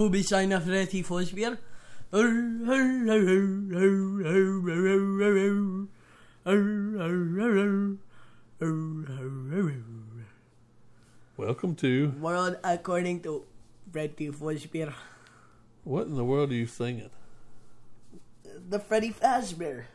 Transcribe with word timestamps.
Bobby 0.00 0.22
signar 0.22 0.60
för 0.60 0.72
ett 0.72 0.90
tifosspel. 0.90 1.56
Welcome 11.36 11.74
to 11.74 12.12
World 12.20 12.56
according 12.62 13.22
to 13.22 13.42
Freddy 13.92 14.30
Fazbear. 14.30 14.94
what 15.82 16.06
in 16.06 16.14
the 16.14 16.22
world 16.22 16.52
are 16.52 16.54
you 16.54 16.66
singing? 16.68 17.10
The 18.70 18.78
Freddy 18.78 19.12
Fazbear. 19.12 19.86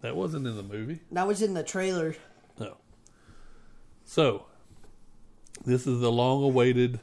That 0.00 0.14
wasn't 0.14 0.46
in 0.46 0.56
the 0.56 0.62
movie. 0.62 1.00
That 1.10 1.26
was 1.26 1.42
in 1.42 1.54
the 1.54 1.64
trailer. 1.64 2.14
No. 2.60 2.76
So, 4.04 4.46
this 5.64 5.88
is 5.88 5.98
the 5.98 6.12
long-awaited 6.12 7.00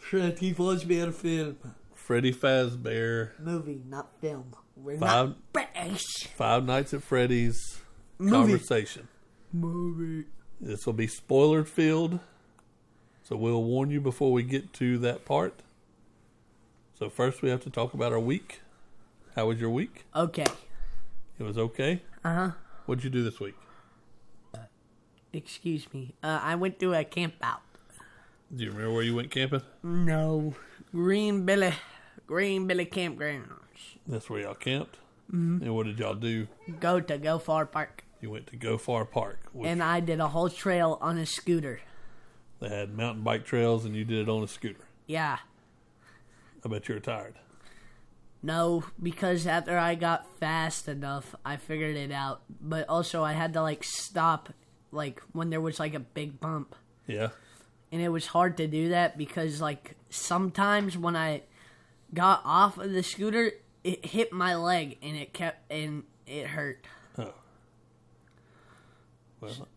Freddy 0.00 0.52
Fazbear 0.54 1.12
film. 1.14 1.56
Freddy 1.94 2.32
Fazbear 2.32 3.38
Movie, 3.38 3.82
not 3.88 4.08
film. 4.20 4.54
We're 4.76 4.98
Five- 4.98 5.28
not 5.28 5.52
British. 5.52 6.26
Five 6.36 6.64
Nights 6.64 6.92
at 6.94 7.02
Freddy's 7.02 7.80
Movie. 8.18 8.32
conversation. 8.52 9.08
Movie. 9.52 10.26
This 10.60 10.84
will 10.86 10.92
be 10.94 11.06
spoiler 11.06 11.64
filled, 11.64 12.18
so 13.22 13.36
we'll 13.36 13.62
warn 13.62 13.90
you 13.90 14.00
before 14.00 14.32
we 14.32 14.42
get 14.42 14.72
to 14.74 14.98
that 14.98 15.24
part. 15.24 15.60
So 16.98 17.08
first, 17.08 17.42
we 17.42 17.48
have 17.50 17.62
to 17.64 17.70
talk 17.70 17.94
about 17.94 18.12
our 18.12 18.20
week. 18.20 18.60
How 19.36 19.46
was 19.46 19.60
your 19.60 19.70
week? 19.70 20.04
Okay. 20.16 20.46
It 21.38 21.42
was 21.44 21.56
okay. 21.56 22.02
Uh 22.24 22.34
huh. 22.34 22.50
What'd 22.86 23.04
you 23.04 23.10
do 23.10 23.22
this 23.22 23.38
week? 23.40 23.54
Excuse 25.32 25.86
me. 25.94 26.14
Uh, 26.22 26.40
I 26.42 26.56
went 26.56 26.80
to 26.80 26.92
a 26.92 27.04
camp 27.04 27.34
out. 27.42 27.60
Do 28.54 28.64
you 28.64 28.70
remember 28.70 28.92
where 28.94 29.02
you 29.02 29.14
went 29.14 29.30
camping? 29.30 29.62
No. 29.82 30.54
Green 30.92 31.44
Billy. 31.46 31.72
Green 32.26 32.66
Billy 32.66 32.86
Campgrounds. 32.86 33.44
That's 34.06 34.28
where 34.28 34.40
y'all 34.40 34.54
camped. 34.54 34.96
Mm-hmm. 35.32 35.62
And 35.64 35.74
what 35.74 35.86
did 35.86 35.98
y'all 35.98 36.14
do? 36.14 36.48
Go 36.80 37.00
to 37.00 37.18
Go 37.18 37.38
Far 37.38 37.66
Park. 37.66 38.04
You 38.20 38.30
went 38.30 38.48
to 38.48 38.56
Go 38.56 38.76
Far 38.76 39.04
Park, 39.04 39.38
And 39.64 39.82
I 39.82 40.00
did 40.00 40.20
a 40.20 40.28
whole 40.28 40.48
trail 40.50 40.98
on 41.00 41.16
a 41.16 41.24
scooter. 41.26 41.80
they 42.60 42.68
had 42.68 42.94
mountain 42.96 43.22
bike 43.22 43.44
trails, 43.46 43.84
and 43.84 43.94
you 43.96 44.04
did 44.04 44.18
it 44.18 44.28
on 44.28 44.42
a 44.42 44.48
scooter. 44.48 44.84
Yeah. 45.06 45.38
I 46.64 46.68
bet 46.68 46.88
you 46.88 46.94
were 46.96 47.00
tired. 47.00 47.34
No, 48.42 48.84
because 49.02 49.46
after 49.46 49.78
I 49.78 49.94
got 49.94 50.26
fast 50.38 50.88
enough, 50.88 51.34
I 51.44 51.56
figured 51.56 51.96
it 51.96 52.10
out. 52.12 52.42
But 52.60 52.88
also, 52.88 53.22
I 53.22 53.32
had 53.32 53.52
to 53.54 53.62
like 53.62 53.84
stop, 53.84 54.52
like 54.92 55.22
when 55.32 55.50
there 55.50 55.60
was 55.60 55.78
like 55.78 55.94
a 55.94 56.00
big 56.00 56.40
bump, 56.40 56.74
Yeah. 57.06 57.28
And 57.92 58.00
it 58.00 58.08
was 58.10 58.26
hard 58.28 58.56
to 58.58 58.66
do 58.66 58.88
that 58.90 59.16
because 59.18 59.60
like 59.60 59.96
sometimes 60.10 60.96
when 60.96 61.16
I 61.16 61.42
got 62.14 62.42
off 62.44 62.78
of 62.78 62.92
the 62.92 63.02
scooter, 63.02 63.52
it 63.84 64.04
hit 64.06 64.32
my 64.32 64.54
leg 64.54 64.98
and 65.02 65.16
it 65.16 65.32
kept 65.32 65.70
and 65.72 66.04
it 66.26 66.48
hurt. 66.48 66.86
Oh. 67.18 67.34
Well, 69.40 69.68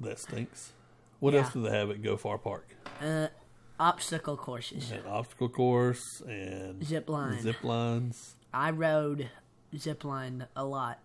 that 0.00 0.18
stinks. 0.18 0.72
What 1.20 1.34
Yeah. 1.34 1.40
else 1.40 1.52
do 1.52 1.62
they 1.62 1.70
have 1.70 1.90
at 1.90 2.02
Go 2.02 2.16
Far 2.16 2.38
Park? 2.38 2.66
Uh, 3.00 3.28
obstacle 3.78 4.36
courses, 4.36 4.90
An 4.90 5.06
obstacle 5.06 5.48
course 5.48 6.20
and 6.28 6.84
zip 6.84 7.08
line. 7.08 7.40
zip 7.40 7.62
lines. 7.62 8.36
I 8.52 8.70
rode 8.70 9.30
zip 9.76 10.04
line 10.04 10.46
a 10.56 10.64
lot. 10.64 10.98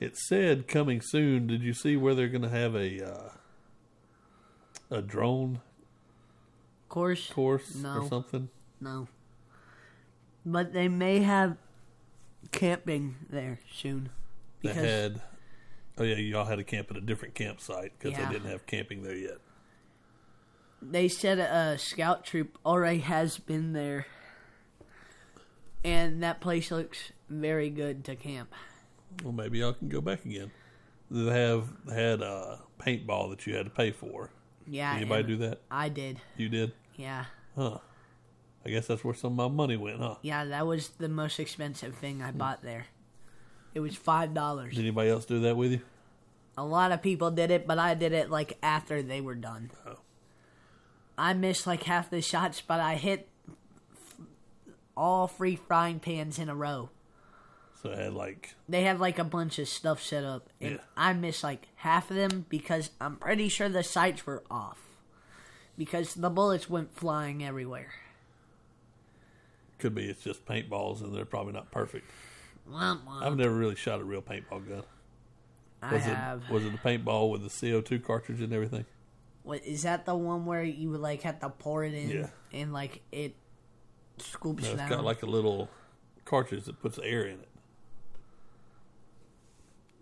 It 0.00 0.16
said 0.16 0.66
coming 0.68 1.00
soon. 1.00 1.46
Did 1.46 1.62
you 1.62 1.72
see 1.72 1.96
where 1.96 2.14
they're 2.14 2.28
going 2.28 2.42
to 2.42 2.48
have 2.48 2.74
a 2.74 3.00
uh, 3.06 3.28
a 4.94 5.02
drone 5.02 5.60
Course, 6.88 7.30
course 7.30 7.74
No. 7.74 7.98
or 8.02 8.08
something? 8.08 8.48
no, 8.80 9.08
but 10.46 10.72
they 10.72 10.86
may 10.88 11.20
have 11.20 11.56
camping 12.52 13.16
there 13.28 13.58
soon. 13.72 14.10
They 14.62 14.72
had. 14.72 15.20
Oh 15.98 16.02
yeah, 16.04 16.16
y'all 16.16 16.44
had 16.44 16.56
to 16.56 16.64
camp 16.64 16.90
at 16.90 16.96
a 16.96 17.00
different 17.00 17.34
campsite 17.34 17.92
because 17.98 18.12
Yeah. 18.18 18.26
they 18.26 18.34
didn't 18.34 18.50
have 18.50 18.66
camping 18.66 19.02
there 19.02 19.16
yet. 19.16 19.38
they 20.82 21.08
said 21.08 21.38
a 21.38 21.78
scout 21.78 22.24
troop 22.24 22.58
already 22.64 22.98
has 22.98 23.38
been 23.38 23.72
there, 23.72 24.06
and 25.84 26.22
that 26.22 26.40
place 26.40 26.70
looks 26.70 27.12
very 27.28 27.70
good 27.70 28.04
to 28.04 28.14
camp. 28.16 28.52
Well, 29.22 29.32
maybe 29.32 29.58
y'all 29.58 29.72
can 29.72 29.88
go 29.88 30.00
back 30.00 30.24
again. 30.24 30.50
They 31.10 31.24
have 31.32 31.68
had 31.92 32.20
a 32.22 32.60
paintball 32.78 33.30
that 33.30 33.46
you 33.46 33.54
had 33.56 33.64
to 33.66 33.70
pay 33.70 33.90
for. 33.92 34.30
Yeah, 34.66 34.92
Did 34.94 35.02
anybody 35.02 35.22
do 35.24 35.36
that? 35.38 35.60
I 35.70 35.88
did. 35.88 36.20
You 36.36 36.48
did? 36.48 36.72
Yeah, 36.96 37.24
Huh. 37.56 37.78
I 38.66 38.70
guess 38.70 38.86
that's 38.86 39.04
where 39.04 39.14
some 39.14 39.38
of 39.38 39.52
my 39.52 39.54
money 39.54 39.76
went, 39.76 39.98
huh? 39.98 40.16
yeah, 40.22 40.44
that 40.46 40.66
was 40.66 40.88
the 40.98 41.08
most 41.08 41.38
expensive 41.38 41.94
thing 41.96 42.22
I 42.22 42.30
hmm. 42.30 42.38
bought 42.38 42.62
there. 42.62 42.86
It 43.74 43.80
was 43.80 43.96
five 43.96 44.32
dollars. 44.32 44.74
Did 44.74 44.82
anybody 44.82 45.10
else 45.10 45.24
do 45.24 45.40
that 45.40 45.56
with 45.56 45.72
you? 45.72 45.80
A 46.56 46.64
lot 46.64 46.92
of 46.92 47.02
people 47.02 47.30
did 47.32 47.50
it, 47.50 47.66
but 47.66 47.78
I 47.78 47.94
did 47.94 48.12
it 48.12 48.30
like 48.30 48.56
after 48.62 49.02
they 49.02 49.20
were 49.20 49.34
done. 49.34 49.70
Oh. 49.86 49.98
I 51.18 51.34
missed 51.34 51.66
like 51.66 51.82
half 51.82 52.08
the 52.10 52.22
shots, 52.22 52.60
but 52.60 52.80
I 52.80 52.94
hit 52.94 53.28
f- 53.48 54.26
all 54.96 55.26
three 55.26 55.56
frying 55.56 55.98
pans 55.98 56.38
in 56.38 56.48
a 56.48 56.54
row. 56.54 56.90
So 57.84 57.94
had 57.94 58.14
like 58.14 58.54
They 58.66 58.82
had 58.82 58.98
like 58.98 59.18
a 59.18 59.24
bunch 59.24 59.58
of 59.58 59.68
stuff 59.68 60.02
set 60.02 60.24
up, 60.24 60.48
and 60.58 60.76
Yeah. 60.76 60.80
I 60.96 61.12
missed 61.12 61.44
like 61.44 61.68
half 61.76 62.10
of 62.10 62.16
them 62.16 62.46
because 62.48 62.90
I'm 62.98 63.16
pretty 63.16 63.50
sure 63.50 63.68
the 63.68 63.82
sights 63.82 64.24
were 64.26 64.42
off 64.50 64.78
because 65.76 66.14
the 66.14 66.30
bullets 66.30 66.68
went 66.70 66.96
flying 66.96 67.44
everywhere. 67.44 67.92
could 69.78 69.94
be 69.94 70.04
it's 70.08 70.22
just 70.24 70.46
paintballs 70.46 71.02
and 71.02 71.14
they're 71.14 71.26
probably 71.26 71.52
not 71.52 71.70
perfect. 71.70 72.10
Womp 72.70 73.04
womp. 73.04 73.22
I've 73.22 73.36
never 73.36 73.54
really 73.54 73.74
shot 73.74 74.00
a 74.00 74.04
real 74.04 74.22
paintball 74.22 74.66
gun. 74.66 74.82
I 75.82 75.92
Was 75.92 76.02
have. 76.04 76.44
it 76.48 76.50
was 76.50 76.64
it 76.64 76.72
a 76.72 76.78
paintball 76.78 77.30
with 77.30 77.42
the 77.42 77.50
CO 77.70 77.82
two 77.82 77.98
cartridge 78.00 78.40
and 78.40 78.52
everything? 78.54 78.86
What 79.42 79.62
is 79.62 79.82
that? 79.82 80.06
The 80.06 80.14
one 80.14 80.46
where 80.46 80.62
you 80.62 80.96
like 80.96 81.20
have 81.22 81.38
to 81.40 81.50
pour 81.50 81.84
it 81.84 81.92
in 81.92 82.08
Yeah. 82.08 82.28
and 82.50 82.72
like 82.72 83.02
it 83.12 83.34
scoops 84.16 84.62
No, 84.62 84.70
it's 84.70 84.78
down? 84.78 84.88
got 84.88 85.04
like 85.04 85.22
a 85.22 85.26
little 85.26 85.68
cartridge 86.24 86.64
that 86.64 86.80
puts 86.80 86.98
air 87.00 87.26
in 87.26 87.40
it. 87.40 87.48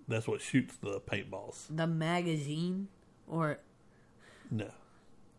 That's 0.08 0.26
what 0.26 0.40
shoots 0.40 0.76
the 0.76 1.00
paintballs. 1.00 1.66
the 1.74 1.86
magazine, 1.86 2.88
or 3.28 3.58
No. 4.50 4.70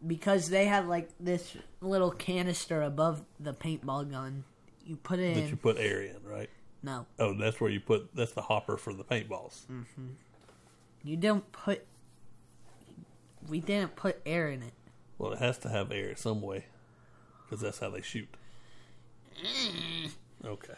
because 0.06 0.50
they 0.50 0.66
have 0.66 0.88
like 0.88 1.10
this 1.20 1.56
little 1.82 2.12
canister 2.12 2.82
above 2.82 3.24
the 3.40 3.54
paintball 3.54 4.10
gun. 4.12 4.44
You 4.86 4.96
put 4.98 5.20
it 5.20 5.36
That 5.36 5.44
in. 5.44 5.50
you 5.50 5.56
put 5.56 5.78
air 5.78 6.02
in, 6.02 6.18
right? 6.24 6.50
no, 6.82 7.06
Oh, 7.20 7.34
that's 7.34 7.62
where 7.62 7.70
you 7.70 7.80
put 7.80 8.14
that's 8.16 8.34
the 8.34 8.42
hopper 8.42 8.78
for 8.78 8.94
the 8.94 9.04
paintballs. 9.04 9.66
Mm-hmm. 9.68 10.08
you 11.04 11.18
don't 11.18 11.50
put. 11.52 11.86
We 13.50 13.60
didn't 13.60 13.96
put 13.98 14.22
air 14.26 14.50
in 14.50 14.64
it. 14.64 14.74
Well, 15.18 15.34
it 15.34 15.40
has 15.40 15.58
to 15.60 15.70
have 15.70 15.92
air 15.92 16.16
some 16.16 16.42
way 16.42 16.66
because 17.44 17.60
that's 17.62 17.80
how 17.80 17.90
they 17.90 18.02
shoot. 18.02 18.30
Okay. 20.46 20.74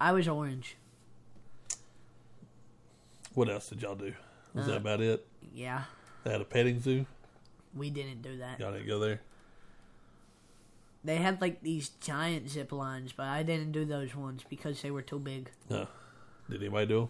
I 0.00 0.12
was 0.12 0.28
orange. 0.28 0.76
What 3.34 3.48
else 3.48 3.68
did 3.68 3.82
y'all 3.82 3.94
do? 3.94 4.12
Was 4.54 4.64
Uh, 4.64 4.72
that 4.72 4.76
about 4.78 5.00
it? 5.00 5.26
Yeah, 5.54 5.84
They 6.24 6.30
had 6.32 6.40
a 6.40 6.44
petting 6.44 6.80
zoo. 6.80 7.06
we 7.74 7.90
didn't 7.90 8.22
do 8.22 8.36
that. 8.38 8.60
Y'all 8.60 8.72
didn't 8.72 8.86
go 8.86 8.98
there. 8.98 9.20
They 11.04 11.16
had 11.16 11.40
like 11.40 11.62
these 11.62 11.88
giant 11.88 12.48
zip 12.48 12.70
lines, 12.70 13.12
but 13.12 13.26
I 13.26 13.42
didn't 13.42 13.72
do 13.72 13.84
those 13.84 14.14
ones 14.14 14.44
because 14.48 14.82
they 14.82 14.90
were 14.90 15.02
too 15.02 15.18
big. 15.18 15.50
No. 15.68 15.88
Did 16.48 16.60
anybody 16.62 16.86
do 16.86 17.00
them 17.00 17.08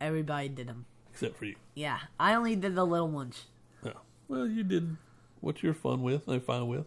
Everybody 0.00 0.48
did 0.48 0.66
them. 0.66 0.86
except 1.12 1.36
for 1.36 1.44
you? 1.46 1.56
Yeah, 1.74 1.98
I 2.18 2.34
only 2.34 2.56
did 2.56 2.74
the 2.74 2.84
little 2.84 3.08
ones. 3.08 3.46
No. 3.82 3.92
Well, 4.28 4.46
you 4.46 4.64
did 4.64 4.96
what 5.40 5.62
you're 5.62 5.74
fun 5.74 6.02
with. 6.02 6.26
They're 6.26 6.40
fine 6.40 6.68
with, 6.68 6.86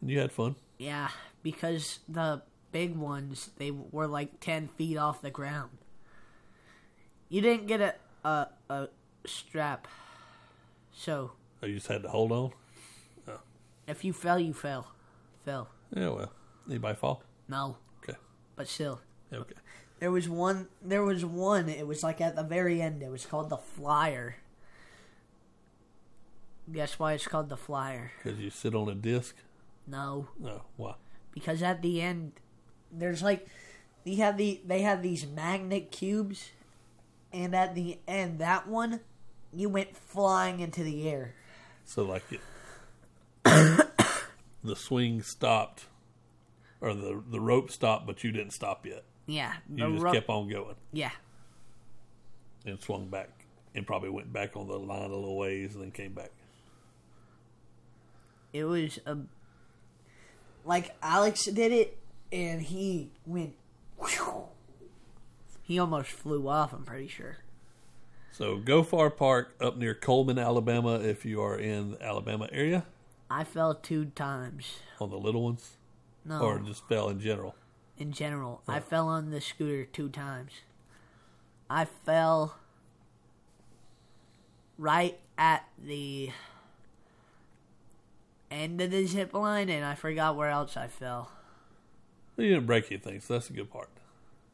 and 0.00 0.10
you 0.10 0.18
had 0.18 0.32
fun. 0.32 0.56
Yeah, 0.78 1.08
because 1.42 2.00
the 2.08 2.42
big 2.72 2.96
ones 2.96 3.50
they 3.56 3.70
were 3.70 4.06
like 4.06 4.40
ten 4.40 4.68
feet 4.68 4.96
off 4.96 5.20
the 5.22 5.30
ground. 5.30 5.70
You 7.28 7.40
didn't 7.40 7.66
get 7.66 7.80
a 7.80 7.94
a, 8.28 8.46
a 8.70 8.88
strap, 9.26 9.86
so 10.92 11.32
Oh, 11.62 11.66
you 11.66 11.74
just 11.74 11.88
had 11.88 12.02
to 12.02 12.08
hold 12.08 12.32
on. 12.32 12.52
Oh. 13.28 13.40
if 13.86 14.04
you 14.04 14.12
fell, 14.12 14.38
you 14.38 14.52
fell. 14.54 14.86
Fell. 15.44 15.68
Yeah. 15.94 16.08
Well, 16.10 16.32
anybody 16.68 16.94
fall? 16.96 17.22
No, 17.48 17.76
Okay. 18.02 18.18
but 18.56 18.68
still, 18.68 19.00
Okay. 19.32 19.54
there 20.00 20.10
was 20.10 20.28
one. 20.28 20.68
There 20.82 21.02
was 21.02 21.24
one. 21.24 21.68
It 21.68 21.86
was 21.86 22.02
like 22.02 22.20
at 22.20 22.36
the 22.36 22.42
very 22.44 22.80
end. 22.82 23.02
It 23.02 23.10
was 23.10 23.26
called 23.26 23.50
the 23.50 23.56
flyer. 23.58 24.36
Guess 26.70 26.98
why 26.98 27.14
it's 27.14 27.26
called 27.26 27.48
the 27.48 27.56
flyer? 27.56 28.12
Because 28.22 28.38
you 28.38 28.50
sit 28.50 28.74
on 28.74 28.88
a 28.88 28.94
disc. 28.94 29.34
No, 29.86 30.28
No. 30.38 30.62
Why? 30.76 30.94
because 31.32 31.62
at 31.62 31.82
the 31.82 32.02
end 32.02 32.32
there's 32.90 33.22
like 33.22 33.46
you 34.04 34.16
have 34.16 34.36
the 34.36 34.60
they 34.66 34.80
have 34.82 35.02
these 35.02 35.26
magnet 35.26 35.90
cubes 35.92 36.50
and 37.32 37.54
at 37.54 37.74
the 37.74 37.98
end 38.06 38.38
that 38.38 38.66
one 38.68 39.00
you 39.52 39.68
went 39.68 39.96
flying 39.96 40.60
into 40.60 40.82
the 40.82 41.08
air 41.08 41.34
So 41.84 42.04
like 42.04 42.24
it, 42.30 42.40
the 44.64 44.76
swing 44.76 45.22
stopped, 45.22 45.86
or 46.80 46.92
the 46.94 47.22
the 47.30 47.40
rope 47.40 47.70
stopped, 47.70 48.06
but 48.06 48.22
you 48.22 48.30
didn't 48.32 48.52
stop 48.52 48.84
yet. 48.84 49.04
Yeah, 49.26 49.54
You 49.74 49.98
just 49.98 50.12
kept 50.14 50.28
on 50.28 50.48
going 50.48 50.76
yeah. 50.92 51.10
and 52.64 52.80
swung 52.80 53.08
back, 53.08 53.30
and 53.74 53.86
probably 53.86 54.10
went 54.10 54.32
back 54.32 54.56
on 54.56 54.66
the 54.68 54.78
line 54.78 55.10
a 55.10 55.14
little 55.14 55.36
ways 55.36 55.74
and 55.74 55.82
then 55.84 55.90
came 55.92 56.12
back. 56.12 56.30
It 58.52 58.64
was 58.64 58.98
a 59.06 59.18
like 60.64 60.94
Alex 61.02 61.44
did 61.46 61.72
it, 61.72 61.98
and 62.32 62.60
he 62.62 63.10
went. 63.26 63.54
whew. 63.98 64.44
He 65.68 65.78
almost 65.78 66.08
flew 66.08 66.48
off. 66.48 66.72
I'm 66.72 66.84
pretty 66.84 67.08
sure. 67.08 67.36
So 68.32 68.56
Gofar 68.56 69.14
Park 69.14 69.54
up 69.60 69.76
near 69.76 69.94
Coleman, 69.94 70.38
Alabama, 70.38 70.94
if 70.94 71.26
you 71.26 71.42
are 71.42 71.58
in 71.58 71.90
the 71.90 72.02
Alabama 72.02 72.48
area 72.50 72.86
I 73.30 73.44
fell 73.44 73.74
two 73.74 74.06
times. 74.06 74.78
on 74.98 75.10
the 75.10 75.18
little 75.18 75.42
ones, 75.44 75.76
No, 76.24 76.40
or 76.40 76.58
just 76.60 76.88
fell 76.88 77.10
in 77.10 77.20
general. 77.20 77.54
in 77.98 78.12
general, 78.12 78.62
I 78.66 78.78
oh. 78.78 78.80
fell 78.80 79.08
on 79.08 79.28
the 79.30 79.42
scooter 79.42 79.84
two 79.84 80.08
times. 80.08 80.52
I 81.68 81.84
fell 81.84 82.56
right 84.78 85.18
at 85.36 85.66
the 85.78 86.30
end 88.50 88.80
of 88.80 88.90
the 88.90 89.04
zip 89.04 89.34
line, 89.34 89.68
and 89.68 89.84
I 89.84 89.94
forgot 89.94 90.34
where 90.34 90.48
else 90.48 90.78
I 90.78 90.86
fell. 90.86 91.30
You 92.38 92.48
didn't 92.54 92.64
break 92.66 92.90
anything, 92.90 93.20
so 93.20 93.34
that's 93.34 93.50
a 93.50 93.52
good 93.52 93.70
part. 93.70 93.90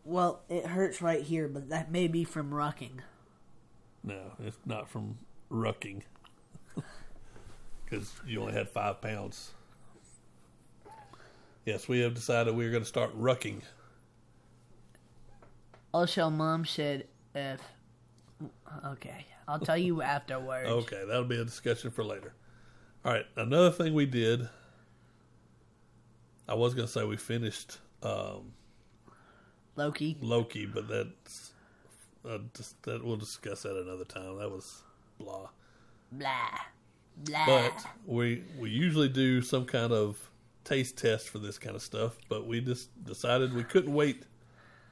Well, 0.05 0.43
it 0.51 0.67
hurts 0.67 1.01
right 1.01 1.23
here, 1.23 1.49
but 1.49 1.71
that 1.71 1.91
may 1.91 2.09
be 2.09 2.25
from 2.25 2.51
rucking. 2.51 3.01
No, 4.03 4.33
it's 4.39 4.59
not 4.67 4.89
from 4.89 5.19
rucking. 5.51 6.03
Because 7.85 8.13
you 8.27 8.41
only 8.41 8.55
had 8.55 8.71
five 8.71 9.03
pounds. 9.03 9.53
Yes, 11.67 11.87
we 11.87 12.01
have 12.01 12.15
decided 12.15 12.57
we're 12.57 12.71
going 12.71 12.83
to 12.83 12.89
start 12.89 13.17
rucking. 13.17 13.61
Also, 15.93 16.31
mom 16.31 16.65
said 16.65 17.07
if. 17.35 17.61
Okay, 18.87 19.27
I'll 19.47 19.61
tell 19.61 19.77
you 19.77 20.01
afterwards. 20.03 20.69
Okay, 20.69 21.05
that'll 21.07 21.25
be 21.25 21.39
a 21.39 21.45
discussion 21.45 21.91
for 21.91 22.03
later. 22.05 22.33
All 23.05 23.13
right, 23.13 23.27
another 23.37 23.71
thing 23.71 23.93
we 23.93 24.07
did. 24.07 24.49
I 26.49 26.55
was 26.55 26.75
going 26.75 26.87
to 26.87 26.93
say 26.93 27.05
we 27.05 27.19
finished 27.19 27.79
um, 28.03 28.55
Loki. 29.77 30.17
Loki, 30.21 30.67
but 30.67 30.89
that's 30.89 31.53
uh, 32.29 32.39
just, 32.57 32.83
that 32.85 33.05
we'll 33.05 33.17
discuss 33.17 33.63
that 33.63 33.77
another 33.77 34.05
time. 34.05 34.39
That 34.39 34.51
was 34.51 34.83
blah. 35.19 35.49
Blah. 36.13 36.59
Blah. 37.17 37.47
But 37.47 37.87
we 38.07 38.45
we 38.59 38.71
usually 38.71 39.09
do 39.09 39.43
some 39.43 39.67
kind 39.67 39.93
of 39.93 40.19
taste 40.65 40.97
test 40.97 41.29
for 41.29 41.39
this 41.39 41.59
kind 41.59 41.77
of 41.77 41.83
stuff. 41.83 42.17
But 42.29 42.47
we 42.47 42.61
just 42.61 42.89
decided 43.05 43.55
we 43.55 43.65
couldn't 43.65 43.93
wait, 43.93 44.25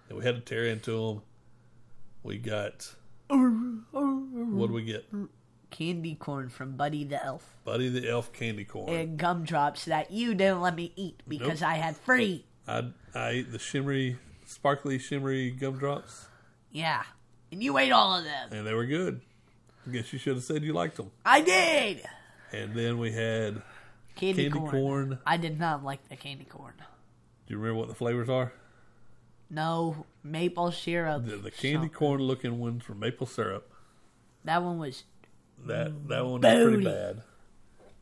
and 0.09 0.19
we 0.19 0.25
had 0.25 0.35
to 0.35 0.41
tear 0.41 0.67
into 0.67 0.93
them. 0.93 1.23
We 2.23 2.39
got 2.39 2.95
what 3.33 4.67
do 4.67 4.73
we 4.73 4.85
get? 4.85 5.07
Candy 5.71 6.15
corn 6.15 6.51
from 6.51 6.77
Buddy 6.77 7.05
the 7.05 7.25
Elf. 7.25 7.57
Buddy 7.65 7.89
the 7.89 8.09
Elf 8.09 8.33
candy 8.33 8.65
corn. 8.65 8.93
And 8.93 9.19
gumdrops 9.19 9.87
that 9.87 10.11
you 10.11 10.35
didn't 10.35 10.61
let 10.61 10.75
me 10.75 10.93
eat 10.97 11.23
because 11.27 11.63
Nope. 11.63 11.71
I 11.71 11.75
had 11.77 11.97
free. 11.97 12.45
I 12.69 12.91
I 13.15 13.29
ate 13.31 13.53
the 13.53 13.59
shimmery, 13.59 14.19
sparkly, 14.53 14.99
shimmery 14.99 15.51
gumdrops, 15.51 16.27
Yeah. 16.71 17.03
And 17.51 17.63
you 17.63 17.77
ate 17.77 17.93
all 17.93 18.17
of 18.17 18.25
them. 18.25 18.49
and 18.53 18.67
they 18.67 18.73
were 18.73 18.87
good. 18.87 19.21
I 19.87 19.91
guess 19.91 20.13
you 20.13 20.19
should 20.19 20.37
have 20.37 20.45
said 20.45 20.63
you 20.63 20.73
liked 20.73 20.97
them. 20.97 21.11
I 21.25 21.41
did. 21.43 22.03
And 22.53 22.75
then 22.75 22.99
we 22.99 23.13
had. 23.13 23.63
Candy, 24.15 24.45
Candy 24.45 24.59
corn. 24.59 24.71
corn. 24.71 25.19
I 25.27 25.37
did 25.37 25.59
not 25.59 25.83
like 25.85 26.09
the 26.09 26.17
candy 26.17 26.45
corn. 26.45 26.75
Do 27.47 27.55
you 27.55 27.59
remember 27.59 27.81
what 27.81 27.89
the 27.89 27.95
flavors 27.95 28.29
are? 28.29 28.53
No 29.51 30.07
maple 30.23 30.71
syrup. 30.73 31.27
The, 31.27 31.37
the 31.37 31.51
candy 31.51 31.75
something. 31.75 31.91
corn 31.91 32.21
looking 32.23 32.59
ones 32.59 32.89
were 32.89 32.95
maple 32.95 33.27
syrup. 33.27 33.71
That 34.45 34.63
one 34.63 34.79
was 34.79 35.05
That 35.67 36.09
that 36.09 36.25
one 36.25 36.41
was 36.41 36.63
pretty 36.69 36.85
bad. 36.85 37.23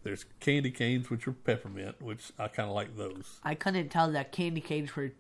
There's 0.03 0.25
candy 0.41 0.71
canes, 0.71 1.11
which 1.11 1.27
are 1.29 1.33
peppermint, 1.33 2.01
which 2.01 2.33
I 2.39 2.49
kind 2.49 2.69
of 2.69 2.75
like 2.75 2.97
those. 2.97 3.39
I 3.45 3.55
couldn't 3.55 3.89
tell 3.91 4.11
that 4.13 4.33
candy 4.33 4.61
canes 4.61 4.95
were 4.97 5.13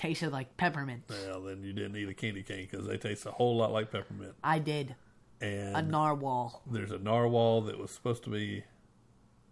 tasted 0.00 0.32
like 0.32 0.56
peppermint. 0.56 1.02
Well, 1.10 1.42
then 1.42 1.62
you 1.62 1.72
didn't 1.74 1.94
eat 1.96 2.08
a 2.08 2.14
candy 2.14 2.42
cane 2.42 2.66
because 2.70 2.86
they 2.86 2.96
taste 2.96 3.26
a 3.26 3.30
whole 3.30 3.56
lot 3.58 3.70
like 3.70 3.92
peppermint. 3.92 4.32
I 4.42 4.58
did. 4.58 4.96
And 5.42 5.76
A 5.76 5.82
narwhal. 5.82 6.62
there's 6.70 6.90
a 6.90 6.98
narwhal 6.98 7.60
that 7.62 7.78
was 7.78 7.90
supposed 7.90 8.24
to 8.24 8.30
be 8.30 8.64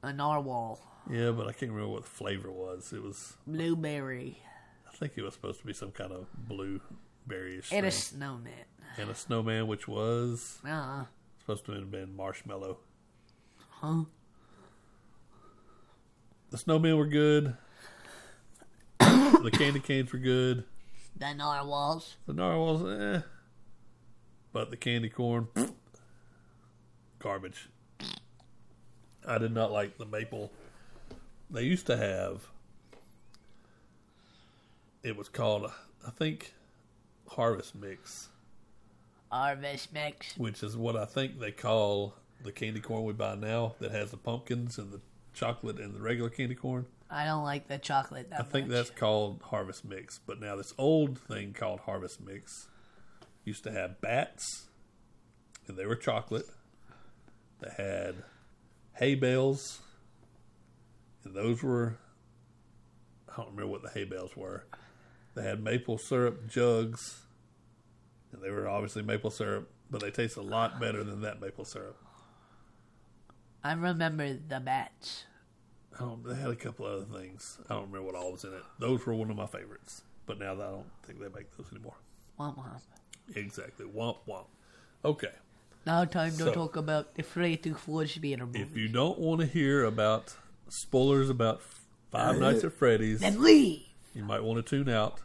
A 0.02 0.12
narwhal. 0.12 0.80
yeah, 1.10 1.30
but 1.32 1.46
I 1.46 1.52
can't 1.52 1.70
remember 1.72 1.92
what 1.92 2.02
the 2.04 2.08
flavor 2.10 2.50
was. 2.50 2.92
It 2.94 3.02
was 3.02 3.36
Blueberry. 3.46 4.38
I 4.90 4.96
think 4.96 5.12
it 5.16 5.22
was 5.22 5.34
supposed 5.34 5.60
to 5.60 5.66
be 5.66 5.72
some 5.74 5.90
kind 5.92 6.12
of 6.12 6.26
blueberryish 6.48 7.70
And 7.72 7.84
a 7.86 7.90
snowman. 7.90 8.52
and 8.96 9.10
a 9.10 9.14
snowman, 9.14 9.66
which 9.66 9.86
was 9.86 10.60
Uh, 10.66 11.04
supposed 11.38 11.64
to 11.66 11.72
have 11.72 11.90
been 11.90 12.16
marshmallow. 12.16 12.78
huh? 13.80 14.04
The 16.50 16.56
snowmen 16.56 16.96
were 16.96 17.06
good. 17.06 17.56
the 19.42 19.50
candy 19.50 19.80
canes 19.80 20.12
were 20.12 20.18
good. 20.18 20.64
The 21.16 21.34
narwhals. 21.34 22.16
The 22.26 22.32
narwhals, 22.32 22.84
eh. 22.88 23.20
But 24.52 24.70
the 24.70 24.76
candy 24.76 25.08
corn, 25.08 25.48
garbage. 27.18 27.68
I 29.26 29.38
did 29.38 29.52
not 29.52 29.72
like 29.72 29.98
the 29.98 30.06
maple. 30.06 30.52
They 31.50 31.62
used 31.62 31.86
to 31.86 31.96
have. 31.96 32.46
It 35.02 35.16
was 35.16 35.28
called, 35.28 35.70
I 36.06 36.10
think, 36.10 36.54
Harvest 37.28 37.74
Mix, 37.74 38.28
Harvest 39.30 39.92
mix. 39.92 40.36
which 40.36 40.62
is 40.62 40.76
what 40.76 40.96
I 40.96 41.04
think 41.04 41.38
they 41.38 41.50
call 41.52 42.14
the 42.42 42.52
candy 42.52 42.80
corn 42.80 43.04
we 43.04 43.12
buy 43.12 43.34
now 43.34 43.74
that 43.80 43.90
has 43.90 44.10
the 44.10 44.16
pumpkins 44.16 44.78
and 44.78 44.92
the 44.92 45.00
chocolate 45.34 45.78
and 45.78 45.94
the 45.94 46.00
regular 46.00 46.30
candy 46.30 46.54
corn. 46.54 46.86
I 47.10 47.24
don't 47.24 47.44
like 47.44 47.68
the 47.68 47.78
chocolate 47.78 48.30
that 48.30 48.40
I 48.40 48.42
think 48.42 48.68
much. 48.68 48.76
that's 48.76 48.90
called 48.90 49.42
Harvest 49.46 49.84
Mix. 49.84 50.18
But 50.24 50.40
now 50.40 50.56
this 50.56 50.74
old 50.76 51.18
thing 51.18 51.52
called 51.52 51.80
Harvest 51.80 52.20
Mix 52.20 52.68
used 53.44 53.64
to 53.64 53.72
have 53.72 54.00
bats, 54.00 54.66
and 55.66 55.76
they 55.76 55.86
were 55.86 55.96
chocolate. 55.96 56.46
They 57.60 57.70
had 57.76 58.16
hay 58.94 59.14
bales, 59.14 59.80
and 61.24 61.34
those 61.34 61.62
were 61.62 61.98
I 63.28 63.36
don't 63.36 63.50
remember 63.50 63.70
what 63.70 63.82
the 63.82 63.90
hay 63.90 64.04
bales 64.04 64.36
were. 64.36 64.64
They 65.34 65.44
had 65.44 65.62
maple 65.62 65.98
syrup 65.98 66.48
jugs, 66.48 67.22
and 68.32 68.42
they 68.42 68.50
were 68.50 68.68
obviously 68.68 69.02
maple 69.02 69.30
syrup, 69.30 69.70
but 69.90 70.00
they 70.02 70.10
taste 70.10 70.36
a 70.36 70.42
lot 70.42 70.80
better 70.80 71.04
than 71.04 71.22
that 71.22 71.40
maple 71.40 71.64
syrup. 71.64 71.96
I 73.62 73.72
remember 73.72 74.34
the 74.34 74.60
bats. 74.60 75.24
I 75.98 76.02
don't, 76.04 76.24
they 76.26 76.34
had 76.34 76.50
a 76.50 76.56
couple 76.56 76.86
other 76.86 77.04
things. 77.04 77.58
I 77.68 77.74
don't 77.74 77.86
remember 77.90 78.02
what 78.06 78.14
all 78.14 78.32
was 78.32 78.44
in 78.44 78.52
it. 78.52 78.62
Those 78.78 79.04
were 79.04 79.14
one 79.14 79.30
of 79.30 79.36
my 79.36 79.46
favorites, 79.46 80.02
but 80.26 80.38
now 80.38 80.52
I 80.52 80.56
don't 80.56 80.86
think 81.04 81.20
they 81.20 81.28
make 81.28 81.56
those 81.56 81.66
anymore. 81.72 81.94
Womp 82.38 82.56
womp. 82.56 82.80
Exactly. 83.36 83.86
Womp 83.86 84.18
womp. 84.28 84.46
Okay. 85.04 85.32
Now 85.86 86.04
time 86.04 86.30
to 86.32 86.36
So- 86.44 86.52
talk 86.52 86.76
about 86.76 87.14
the 87.14 87.22
Freddy 87.22 87.56
Fazbear 87.72 88.38
movie. 88.40 88.60
If 88.60 88.76
you 88.76 88.88
don't 88.88 89.18
want 89.18 89.40
to 89.40 89.46
hear 89.46 89.84
about 89.84 90.36
spoilers 90.68 91.30
about 91.30 91.62
Five 92.10 92.36
uh, 92.36 92.38
Nights 92.38 92.64
at 92.64 92.72
Freddy's, 92.72 93.20
then 93.20 93.42
leave. 93.42 93.82
you 94.14 94.22
might 94.24 94.42
want 94.42 94.64
to 94.64 94.68
tune 94.68 94.88
out, 94.88 95.20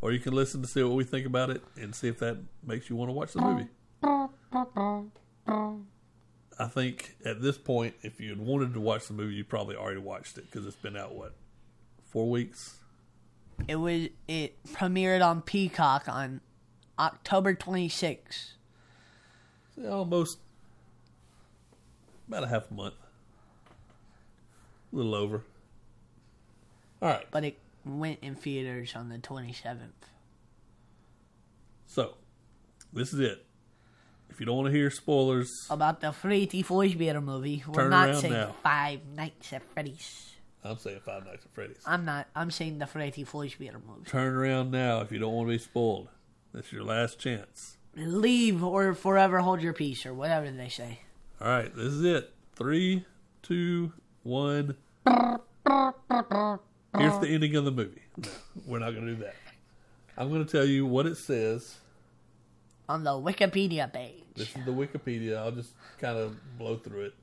or 0.00 0.12
you 0.12 0.18
can 0.20 0.32
listen 0.34 0.60
to 0.62 0.68
see 0.68 0.82
what 0.82 0.92
we 0.94 1.04
think 1.04 1.26
about 1.26 1.50
it 1.50 1.62
and 1.76 1.94
see 1.94 2.08
if 2.08 2.18
that 2.20 2.38
makes 2.64 2.88
you 2.90 2.96
want 2.96 3.08
to 3.08 3.12
watch 3.12 3.32
the 3.32 3.40
movie. 3.40 3.68
I 6.58 6.66
think 6.66 7.16
at 7.24 7.40
this 7.40 7.58
point, 7.58 7.94
if 8.02 8.20
you 8.20 8.30
had 8.30 8.38
wanted 8.38 8.74
to 8.74 8.80
watch 8.80 9.06
the 9.06 9.14
movie, 9.14 9.34
you 9.34 9.44
probably 9.44 9.76
already 9.76 10.00
watched 10.00 10.38
it 10.38 10.50
because 10.50 10.66
it's 10.66 10.76
been 10.76 10.96
out 10.96 11.14
what 11.14 11.34
four 12.10 12.28
weeks. 12.28 12.76
It 13.68 13.76
was 13.76 14.08
it 14.28 14.62
premiered 14.72 15.24
on 15.24 15.42
Peacock 15.42 16.08
on 16.08 16.40
October 16.98 17.54
26th. 17.54 18.52
almost 19.88 20.38
about 22.28 22.44
a 22.44 22.48
half 22.48 22.70
a 22.70 22.74
month, 22.74 22.94
a 24.92 24.96
little 24.96 25.14
over. 25.14 25.42
All 27.00 27.08
right, 27.08 27.26
but 27.30 27.44
it 27.44 27.58
went 27.84 28.20
in 28.22 28.34
theaters 28.34 28.94
on 28.94 29.08
the 29.08 29.18
27th. 29.18 29.78
so 31.86 32.14
this 32.92 33.12
is 33.12 33.20
it. 33.20 33.44
If 34.32 34.40
you 34.40 34.46
don't 34.46 34.56
want 34.56 34.68
to 34.68 34.72
hear 34.72 34.90
spoilers, 34.90 35.52
About 35.68 36.00
the 36.00 36.10
Freddy 36.10 36.62
Fazbear 36.62 37.22
movie. 37.22 37.62
We're 37.68 37.74
Turn 37.74 37.90
not 37.90 38.08
around 38.08 38.20
saying 38.22 38.32
now. 38.32 38.54
Five 38.62 39.00
Nights 39.14 39.52
at 39.52 39.62
Freddy's. 39.74 40.32
I'm 40.64 40.78
saying 40.78 41.00
Five 41.04 41.26
Nights 41.26 41.44
at 41.44 41.52
Freddy's. 41.52 41.82
I'm 41.84 42.06
not. 42.06 42.28
I'm 42.34 42.50
saying 42.50 42.78
the 42.78 42.86
Freddy 42.86 43.26
Fazbear 43.26 43.74
movie. 43.86 44.06
Turn 44.06 44.34
around 44.34 44.70
now 44.70 45.02
if 45.02 45.12
you 45.12 45.18
don't 45.18 45.34
want 45.34 45.48
to 45.48 45.52
be 45.52 45.58
spoiled. 45.58 46.08
This 46.54 46.64
is 46.64 46.72
your 46.72 46.84
last 46.84 47.18
chance. 47.18 47.76
Leave 47.94 48.64
or 48.64 48.94
forever 48.94 49.40
hold 49.40 49.60
your 49.60 49.74
peace 49.74 50.06
or 50.06 50.14
whatever 50.14 50.50
they 50.50 50.70
say. 50.70 51.00
All 51.38 51.48
right, 51.48 51.76
this 51.76 51.92
is 51.92 52.02
it. 52.02 52.32
Three, 52.54 53.04
two, 53.42 53.92
one. 54.22 54.76
Here's 55.06 55.40
the 57.18 57.28
ending 57.28 57.54
of 57.54 57.66
the 57.66 57.70
movie. 57.70 58.00
No, 58.16 58.30
we're 58.66 58.78
not 58.78 58.92
going 58.92 59.04
to 59.06 59.14
do 59.14 59.22
that. 59.24 59.34
I'm 60.16 60.30
going 60.30 60.42
to 60.42 60.50
tell 60.50 60.64
you 60.64 60.86
what 60.86 61.04
it 61.04 61.18
says. 61.18 61.76
On 62.88 63.04
the 63.04 63.10
Wikipedia 63.10 63.92
page. 63.92 64.21
This 64.34 64.48
is 64.56 64.64
the 64.64 64.72
Wikipedia. 64.72 65.36
I'll 65.38 65.52
just 65.52 65.72
kind 65.98 66.18
of 66.18 66.36
blow 66.58 66.76
through 66.76 67.06
it. 67.06 67.14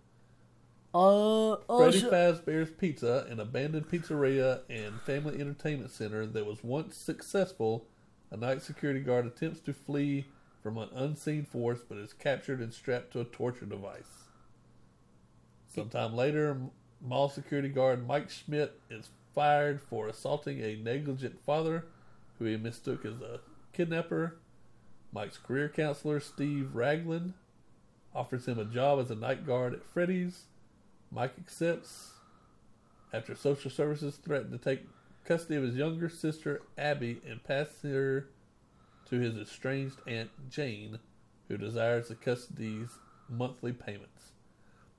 Uh, 0.94 1.58
Freddy 1.68 2.04
also, 2.04 2.12
Fazbear's 2.12 2.72
Pizza, 2.72 3.28
an 3.30 3.40
abandoned 3.40 3.90
pizzeria 3.90 4.62
and 4.70 5.00
family 5.02 5.40
entertainment 5.40 5.92
center 5.92 6.26
that 6.26 6.46
was 6.46 6.64
once 6.64 6.96
successful. 6.98 7.86
A 8.32 8.38
night 8.38 8.62
security 8.62 9.00
guard 9.00 9.26
attempts 9.26 9.60
to 9.62 9.74
flee 9.74 10.26
from 10.62 10.78
an 10.78 10.90
unseen 10.94 11.46
force, 11.46 11.80
but 11.88 11.98
is 11.98 12.14
captured 12.14 12.60
and 12.60 12.74
strapped 12.74 13.12
to 13.14 13.22
a 13.22 13.26
torture 13.26 13.66
device. 13.66 14.26
Sometime 15.68 16.16
later, 16.16 16.58
mall 17.02 17.30
security 17.30 17.70
guard 17.70 18.08
Mike 18.08 18.30
Schmidt 18.30 18.80
is 18.90 19.10
fired 19.34 19.82
for 19.82 20.08
assaulting 20.08 20.60
a 20.62 20.76
negligent 20.76 21.40
father 21.46 21.86
who 22.38 22.46
he 22.46 22.58
mistook 22.58 23.06
as 23.06 23.22
a 23.22 23.40
kidnapper. 23.74 24.38
Mike's 25.12 25.38
career 25.38 25.70
counselor, 25.70 26.20
Steve 26.20 26.76
Ragland, 26.76 27.34
offers 28.14 28.48
him 28.48 28.60
a 28.60 28.66
job 28.66 29.00
as 29.00 29.12
a 29.12 29.16
night 29.16 29.46
guard 29.46 29.74
at 29.74 29.86
Freddy's. 29.86 30.44
Mike 31.12 31.34
accepts 31.40 32.14
after 33.12 33.36
social 33.36 33.72
services 33.72 34.18
threaten 34.18 34.52
to 34.52 34.58
take 34.58 34.82
custody 35.26 35.56
of 35.56 35.64
his 35.64 35.76
younger 35.76 36.10
sister 36.10 36.62
Abby 36.78 37.22
and 37.28 37.44
pass 37.44 37.68
her 37.84 38.28
to 39.10 39.20
his 39.20 39.36
estranged 39.36 39.98
aunt 40.08 40.30
Jane, 40.50 41.00
who 41.48 41.58
desires 41.58 42.10
the 42.10 42.16
custody's 42.16 42.90
monthly 43.28 43.74
payments. 43.74 44.32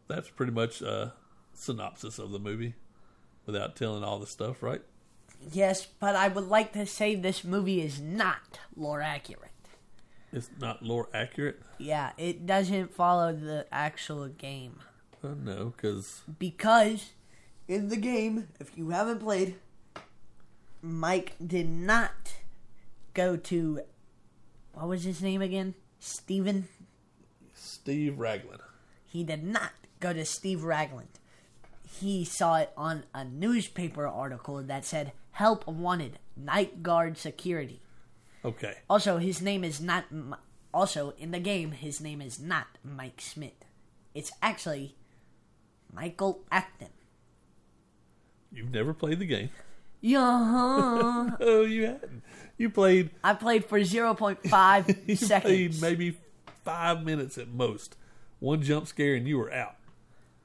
That's 0.09 0.29
pretty 0.29 0.53
much 0.53 0.83
a 0.83 1.15
synopsis 1.55 2.19
of 2.19 2.33
the 2.33 2.41
movie 2.41 2.75
without 3.47 3.77
telling 3.77 4.03
all 4.03 4.19
the 4.19 4.27
stuff, 4.27 4.63
right? 4.63 4.83
yes, 5.53 5.87
but 5.87 6.15
I 6.15 6.29
would 6.29 6.49
like 6.49 6.73
to 6.75 6.87
say 6.87 7.15
this 7.15 7.45
movie 7.45 7.81
is 7.81 8.01
not 8.01 8.61
lore 8.77 9.01
accurate. 9.03 9.50
It's 10.33 10.51
not 10.61 10.83
lore 10.83 11.09
accurate. 11.13 11.61
Yeah, 11.79 12.13
it 12.17 12.47
doesn't 12.47 12.95
follow 12.95 13.33
the 13.33 13.67
actual 13.73 14.29
game. 14.29 14.79
Uh, 15.23 15.35
no, 15.43 15.73
because 15.77 16.23
Because 16.39 17.11
in 17.67 17.89
the 17.89 17.97
game, 17.97 18.49
if 18.59 18.77
you 18.77 18.91
haven't 18.91 19.21
played, 19.21 19.57
Mike 20.83 21.35
did 21.45 21.69
not 21.69 22.35
go 23.13 23.37
to 23.37 23.81
what 24.73 24.89
was 24.89 25.05
his 25.05 25.23
name 25.23 25.43
again? 25.43 25.75
Steven? 25.99 26.69
Steve 27.55 28.19
Ragland. 28.19 28.61
He 29.07 29.25
did 29.25 29.45
not 29.45 29.73
go 29.99 30.13
to 30.13 30.25
Steve 30.25 30.63
Ragland. 30.63 31.09
He 32.01 32.25
saw 32.25 32.57
it 32.57 32.73
on 32.77 33.05
a 33.13 33.25
newspaper 33.25 34.07
article 34.07 34.63
that 34.63 34.85
said 34.85 35.13
help 35.33 35.67
wanted 35.67 36.19
night 36.37 36.83
guard 36.83 37.19
security. 37.19 37.83
Okay, 38.45 38.75
Also, 38.89 39.19
his 39.19 39.43
name 39.43 39.65
is 39.65 39.81
not. 39.81 40.05
Also, 40.73 41.13
in 41.19 41.31
the 41.31 41.41
game, 41.41 41.73
his 41.73 42.01
name 42.01 42.23
is 42.23 42.39
not 42.41 42.67
Mike 42.85 43.21
Schmidt. 43.21 43.65
It's 44.15 44.33
actually 44.41 44.95
Michael 45.93 46.41
Afton. 46.51 46.89
you've 48.53 48.71
never 48.73 48.95
played 48.95 49.19
the 49.19 49.27
game. 49.27 49.51
Yeah, 50.01 50.21
Oh, 51.41 51.65
you 51.69 51.83
hadn't. 51.87 52.23
You 52.57 52.71
played. 52.71 53.11
I 53.23 53.35
played 53.35 53.65
for 53.67 53.79
0.5 53.81 54.99
You 55.09 55.17
seconds. 55.17 55.79
played 55.79 55.81
maybe 55.83 56.17
five 56.65 57.05
minutes 57.05 57.37
at 57.37 57.49
most. 57.49 57.97
One 58.39 58.63
jump 58.63 58.87
scare 58.87 59.15
and 59.15 59.27
you 59.29 59.37
were 59.39 59.53
out. 59.53 59.77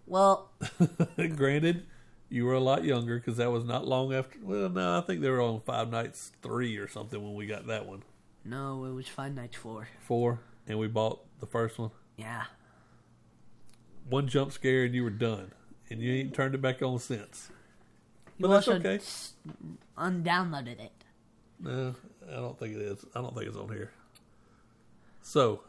Well, 0.07 0.51
Granted, 1.35 1.85
you 2.29 2.45
were 2.45 2.53
a 2.53 2.59
lot 2.59 2.83
younger 2.83 3.17
because 3.19 3.37
that 3.37 3.51
was 3.51 3.63
not 3.63 3.87
long 3.87 4.13
after. 4.13 4.37
Well, 4.41 4.69
no, 4.69 4.97
I 4.97 5.01
think 5.01 5.21
they 5.21 5.29
were 5.29 5.41
on 5.41 5.61
Five 5.61 5.89
Nights 5.89 6.31
Three 6.41 6.77
or 6.77 6.87
something 6.87 7.21
when 7.21 7.33
we 7.35 7.45
got 7.47 7.67
that 7.67 7.85
one. 7.87 8.03
no, 8.43 8.85
it 8.85 8.91
was 8.91 9.07
Five 9.07 9.33
Nights 9.35 9.55
4. 9.57 9.87
Four, 10.01 10.39
and 10.67 10.77
we 10.79 10.87
bought 10.87 11.21
the 11.39 11.45
first 11.47 11.77
one. 11.79 11.91
Yeah. 12.17 12.45
One 14.09 14.27
jump 14.27 14.51
scare 14.51 14.83
and 14.83 14.93
you 14.93 15.03
were 15.03 15.09
done, 15.09 15.51
and 15.89 15.99
you 16.01 16.13
ain't 16.13 16.33
turned 16.33 16.53
it 16.55 16.61
back 16.61 16.81
on 16.81 16.99
since. 16.99 17.49
You 18.37 18.47
But 18.47 18.47
that's 18.49 18.67
okay. 18.67 18.99
undownloaded 19.97 20.79
it. 20.79 20.91
No, 21.59 21.95
I 22.29 22.33
don't 22.35 22.57
think 22.59 22.75
it 22.75 22.81
is. 22.81 23.05
I 23.15 23.21
don't 23.21 23.33
think 23.33 23.47
it's 23.47 23.57
on 23.57 23.69
here. 23.69 23.91
So, 25.21 25.61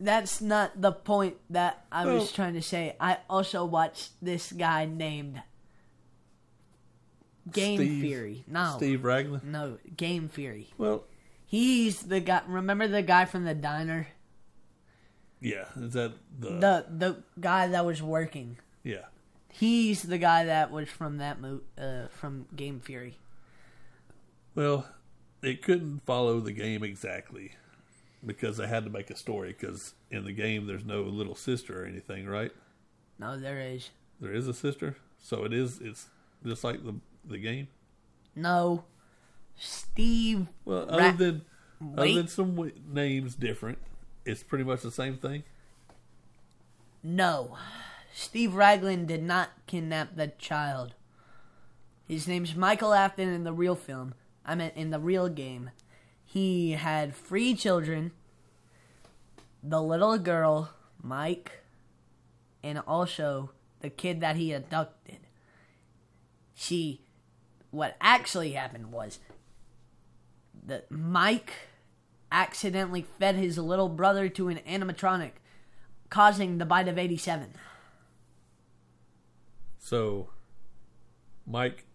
That's 0.00 0.40
not 0.40 0.80
the 0.80 0.90
point 0.92 1.36
that 1.50 1.86
I 1.92 2.04
Well- 2.04 2.16
was 2.18 2.32
trying 2.32 2.54
to 2.54 2.62
say. 2.62 2.96
I 2.98 3.18
also 3.30 3.64
watched 3.64 4.10
this 4.20 4.52
guy 4.52 4.84
named 4.84 5.42
Game 7.50 7.78
Steve- 7.78 8.02
Theory. 8.02 8.44
No. 8.46 8.74
Steve 8.76 9.04
Ragland. 9.04 9.44
No, 9.44 9.78
Game 9.96 10.28
Theory. 10.28 10.68
Well, 10.78 11.04
He's 11.44 12.04
the 12.04 12.20
guy. 12.20 12.40
Remember 12.46 12.88
the 12.88 13.02
guy 13.02 13.24
from 13.26 13.44
the 13.44 13.54
diner? 13.54 14.06
yeah, 15.40 15.64
is 15.76 15.92
that 15.94 16.12
the, 16.38 16.48
The 16.50 16.86
the 16.88 17.22
guy 17.40 17.66
that 17.68 17.84
was 17.84 18.00
working. 18.02 18.58
yeah? 18.82 19.06
He's 19.50 20.02
the 20.02 20.16
guy 20.16 20.44
that 20.46 20.70
was 20.70 20.88
from 20.88 21.18
that 21.18 21.40
mo- 21.40 21.60
uh, 21.76 22.06
from 22.08 22.46
Game 22.56 22.80
Theory. 22.80 23.18
Well, 24.54 24.86
it 25.42 25.62
couldn't 25.62 26.06
follow 26.06 26.40
the 26.40 26.52
game 26.52 26.82
exactly 26.82 27.52
because 28.24 28.56
they 28.56 28.66
had 28.66 28.84
to 28.84 28.90
make 28.90 29.10
a 29.10 29.16
story. 29.16 29.54
Because 29.58 29.92
in 30.10 30.24
the 30.24 30.32
game, 30.32 30.66
there's 30.66 30.84
no 30.86 31.02
little 31.02 31.34
sister 31.34 31.82
or 31.82 31.86
anything, 31.86 32.26
right? 32.26 32.52
No, 33.18 33.38
there 33.38 33.60
is 33.60 33.90
There 34.20 34.32
is 34.32 34.48
a 34.48 34.54
sister, 34.54 34.96
so 35.18 35.44
it 35.44 35.52
is. 35.52 35.80
It's 35.82 36.06
just 36.46 36.64
like 36.64 36.82
the 36.84 36.94
the 37.24 37.38
game. 37.38 37.68
no 38.34 38.84
Steve. 39.56 40.46
Well, 40.64 40.86
Ra- 40.86 40.92
other 40.94 41.12
than 41.12 41.42
other 41.96 42.14
than 42.14 42.28
some 42.28 42.56
w- 42.56 42.72
names 42.88 43.34
different, 43.34 43.78
it's 44.24 44.42
pretty 44.42 44.64
much 44.64 44.80
the 44.82 44.90
same 44.90 45.16
thing. 45.18 45.44
No, 47.02 47.56
Steve 48.14 48.54
Ragland 48.54 49.08
did 49.08 49.22
not 49.22 49.50
kidnap 49.66 50.16
the 50.16 50.28
child. 50.28 50.94
His 52.06 52.26
name's 52.26 52.54
Michael 52.56 52.94
Afton 52.94 53.28
in 53.28 53.44
the 53.44 53.52
real 53.52 53.74
film. 53.74 54.14
I 54.44 54.54
meant 54.54 54.74
in 54.76 54.90
the 54.90 54.98
real 55.00 55.28
game. 55.28 55.70
He 56.24 56.72
had 56.72 57.14
three 57.14 57.54
children. 57.54 58.12
The 59.62 59.82
little 59.82 60.18
girl, 60.18 60.70
Mike, 61.00 61.60
and 62.64 62.80
also 62.86 63.50
the 63.80 63.90
kid 63.90 64.20
that 64.20 64.36
he 64.36 64.52
abducted. 64.52 65.18
She, 66.54 67.02
what 67.72 67.96
actually 68.00 68.52
happened 68.52 68.92
was 68.92 69.18
that 70.64 70.88
Mike 70.90 71.52
accidentally 72.30 73.02
fed 73.18 73.34
his 73.34 73.58
little 73.58 73.88
brother 73.88 74.28
to 74.28 74.48
an 74.48 74.58
animatronic, 74.68 75.32
causing 76.08 76.58
the 76.58 76.64
bite 76.64 76.86
of 76.86 76.98
87. 76.98 77.54
So, 79.78 80.28
Mike, 81.46 81.86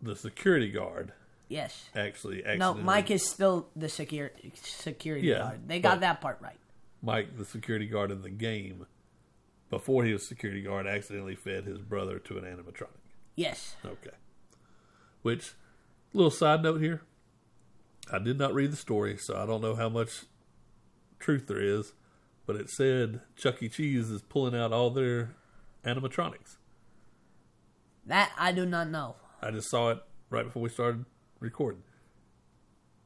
the 0.00 0.16
security 0.16 0.70
guard, 0.70 1.12
Yes. 1.48 1.90
actually 1.94 2.42
No, 2.56 2.72
Mike 2.74 3.10
is 3.10 3.28
still 3.28 3.68
the 3.76 3.88
security 3.88 4.52
security 4.56 5.28
Yeah, 5.28 5.38
guard. 5.38 5.68
They 5.68 5.80
got 5.80 6.00
that 6.00 6.20
part 6.20 6.38
right. 6.40 6.58
Mike, 7.02 7.36
the 7.36 7.44
security 7.44 7.86
guard 7.86 8.10
in 8.10 8.22
the 8.22 8.30
game, 8.30 8.86
before 9.68 10.04
he 10.04 10.12
was 10.12 10.26
security 10.26 10.62
guard, 10.62 10.86
accidentally 10.86 11.34
fed 11.36 11.64
his 11.64 11.78
brother 11.82 12.18
to 12.20 12.38
an 12.38 12.44
animatronic. 12.44 12.96
Yes. 13.36 13.76
Okay. 13.84 14.10
Which, 15.24 15.54
little 16.12 16.30
side 16.30 16.62
note 16.62 16.82
here, 16.82 17.00
I 18.12 18.18
did 18.18 18.38
not 18.38 18.52
read 18.52 18.70
the 18.70 18.76
story, 18.76 19.16
so 19.16 19.34
I 19.42 19.46
don't 19.46 19.62
know 19.62 19.74
how 19.74 19.88
much 19.88 20.24
truth 21.18 21.46
there 21.46 21.62
is, 21.62 21.94
but 22.44 22.56
it 22.56 22.68
said 22.68 23.22
Chuck 23.34 23.62
E. 23.62 23.70
Cheese 23.70 24.10
is 24.10 24.20
pulling 24.20 24.54
out 24.54 24.70
all 24.70 24.90
their 24.90 25.34
animatronics. 25.82 26.58
That 28.04 28.32
I 28.38 28.52
do 28.52 28.66
not 28.66 28.90
know. 28.90 29.16
I 29.40 29.50
just 29.50 29.70
saw 29.70 29.92
it 29.92 30.02
right 30.28 30.44
before 30.44 30.60
we 30.60 30.68
started 30.68 31.06
recording. 31.40 31.84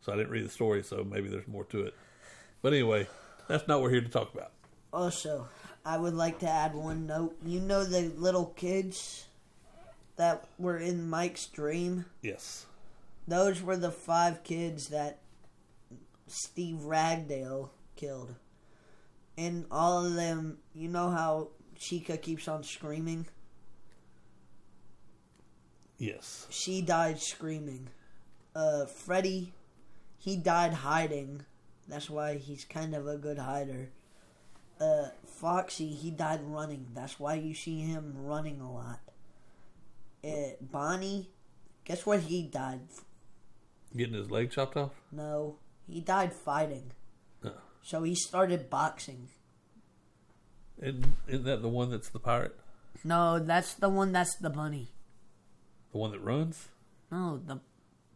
So 0.00 0.12
I 0.12 0.16
didn't 0.16 0.32
read 0.32 0.44
the 0.44 0.50
story, 0.50 0.82
so 0.82 1.04
maybe 1.08 1.28
there's 1.28 1.46
more 1.46 1.66
to 1.66 1.82
it. 1.82 1.94
But 2.62 2.72
anyway, 2.72 3.06
that's 3.46 3.68
not 3.68 3.76
what 3.76 3.84
we're 3.84 3.90
here 3.90 4.00
to 4.00 4.08
talk 4.08 4.34
about. 4.34 4.50
Also, 4.92 5.46
I 5.84 5.96
would 5.96 6.14
like 6.14 6.40
to 6.40 6.48
add 6.48 6.74
one 6.74 7.06
note. 7.06 7.36
You 7.46 7.60
know 7.60 7.84
the 7.84 8.12
little 8.16 8.46
kids 8.46 9.27
that 10.18 10.44
were 10.58 10.76
in 10.76 11.08
Mike's 11.08 11.46
dream? 11.46 12.04
Yes. 12.22 12.66
Those 13.26 13.62
were 13.62 13.76
the 13.76 13.90
five 13.90 14.44
kids 14.44 14.88
that 14.88 15.18
Steve 16.26 16.84
Ragland 16.84 17.68
killed. 17.96 18.34
And 19.36 19.66
all 19.70 20.04
of 20.04 20.14
them, 20.14 20.58
you 20.74 20.88
know 20.88 21.10
how 21.10 21.48
Chica 21.76 22.16
keeps 22.16 22.48
on 22.48 22.64
screaming? 22.64 23.26
Yes. 25.96 26.46
She 26.50 26.82
died 26.82 27.20
screaming. 27.20 27.88
Uh, 28.54 28.86
Freddy, 28.86 29.52
he 30.18 30.36
died 30.36 30.72
hiding. 30.72 31.44
That's 31.88 32.10
why 32.10 32.36
he's 32.36 32.64
kind 32.64 32.94
of 32.94 33.06
a 33.06 33.16
good 33.16 33.38
hider. 33.38 33.90
Uh, 34.80 35.08
Foxy, 35.24 35.88
he 35.88 36.10
died 36.10 36.40
running. 36.42 36.86
That's 36.94 37.18
why 37.18 37.34
you 37.34 37.54
see 37.54 37.80
him 37.80 38.14
running 38.16 38.60
a 38.60 38.72
lot. 38.72 39.00
Uh, 40.24 40.28
Bonnie, 40.60 41.30
guess 41.84 42.04
what 42.06 42.20
he 42.20 42.42
died? 42.42 42.80
Getting 43.96 44.14
his 44.14 44.30
leg 44.30 44.50
chopped 44.50 44.76
off? 44.76 44.92
No, 45.10 45.56
he 45.86 46.00
died 46.00 46.32
fighting. 46.32 46.92
Oh. 47.44 47.52
So 47.82 48.02
he 48.02 48.14
started 48.14 48.68
boxing. 48.68 49.28
Isn't, 50.80 51.06
isn't 51.26 51.44
that 51.44 51.62
the 51.62 51.68
one 51.68 51.90
that's 51.90 52.08
the 52.08 52.20
pirate? 52.20 52.56
No, 53.04 53.38
that's 53.38 53.74
the 53.74 53.88
one 53.88 54.12
that's 54.12 54.36
the 54.36 54.50
bunny. 54.50 54.88
The 55.92 55.98
one 55.98 56.10
that 56.12 56.20
runs? 56.20 56.68
No, 57.10 57.40
the 57.44 57.60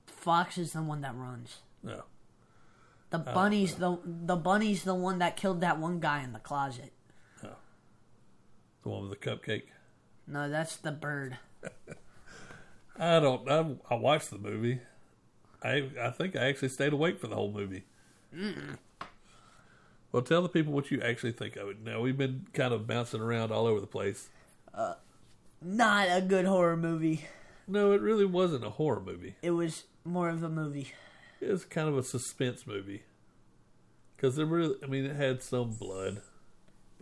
fox 0.06 0.58
is 0.58 0.72
the 0.72 0.82
one 0.82 1.00
that 1.00 1.16
runs. 1.16 1.58
No. 1.82 2.02
The 3.10 3.18
bunny's 3.18 3.74
the 3.74 3.98
the 4.04 4.36
bunny's 4.36 4.84
the 4.84 4.94
one 4.94 5.18
that 5.18 5.36
killed 5.36 5.60
that 5.60 5.78
one 5.78 6.00
guy 6.00 6.22
in 6.22 6.32
the 6.32 6.38
closet. 6.38 6.92
The 8.82 8.88
one 8.88 9.08
with 9.08 9.20
the 9.20 9.30
cupcake? 9.30 9.66
No, 10.26 10.48
that's 10.48 10.76
the 10.76 10.92
bird. 10.92 11.38
I 12.98 13.20
don't. 13.20 13.48
I, 13.50 13.76
I 13.90 13.94
watched 13.96 14.30
the 14.30 14.38
movie. 14.38 14.80
I 15.62 15.88
I 16.00 16.10
think 16.10 16.36
I 16.36 16.46
actually 16.48 16.68
stayed 16.68 16.92
awake 16.92 17.20
for 17.20 17.26
the 17.26 17.34
whole 17.34 17.52
movie. 17.52 17.84
Well, 20.10 20.22
tell 20.22 20.42
the 20.42 20.48
people 20.48 20.72
what 20.72 20.90
you 20.90 21.00
actually 21.00 21.32
think 21.32 21.56
of 21.56 21.68
it. 21.68 21.82
Now 21.82 22.00
we've 22.00 22.18
been 22.18 22.46
kind 22.52 22.74
of 22.74 22.86
bouncing 22.86 23.20
around 23.20 23.50
all 23.50 23.66
over 23.66 23.80
the 23.80 23.86
place. 23.86 24.28
Uh, 24.74 24.94
not 25.60 26.08
a 26.10 26.20
good 26.20 26.44
horror 26.44 26.76
movie. 26.76 27.24
No, 27.66 27.92
it 27.92 28.00
really 28.00 28.24
wasn't 28.26 28.64
a 28.64 28.70
horror 28.70 29.00
movie. 29.00 29.36
It 29.42 29.52
was 29.52 29.84
more 30.04 30.28
of 30.28 30.42
a 30.42 30.48
movie. 30.48 30.92
It 31.40 31.48
was 31.48 31.64
kind 31.64 31.88
of 31.88 31.96
a 31.96 32.02
suspense 32.02 32.66
movie 32.66 33.02
because 34.16 34.36
there 34.36 34.46
really. 34.46 34.76
I 34.82 34.86
mean, 34.86 35.04
it 35.04 35.16
had 35.16 35.42
some 35.42 35.72
blood, 35.72 36.22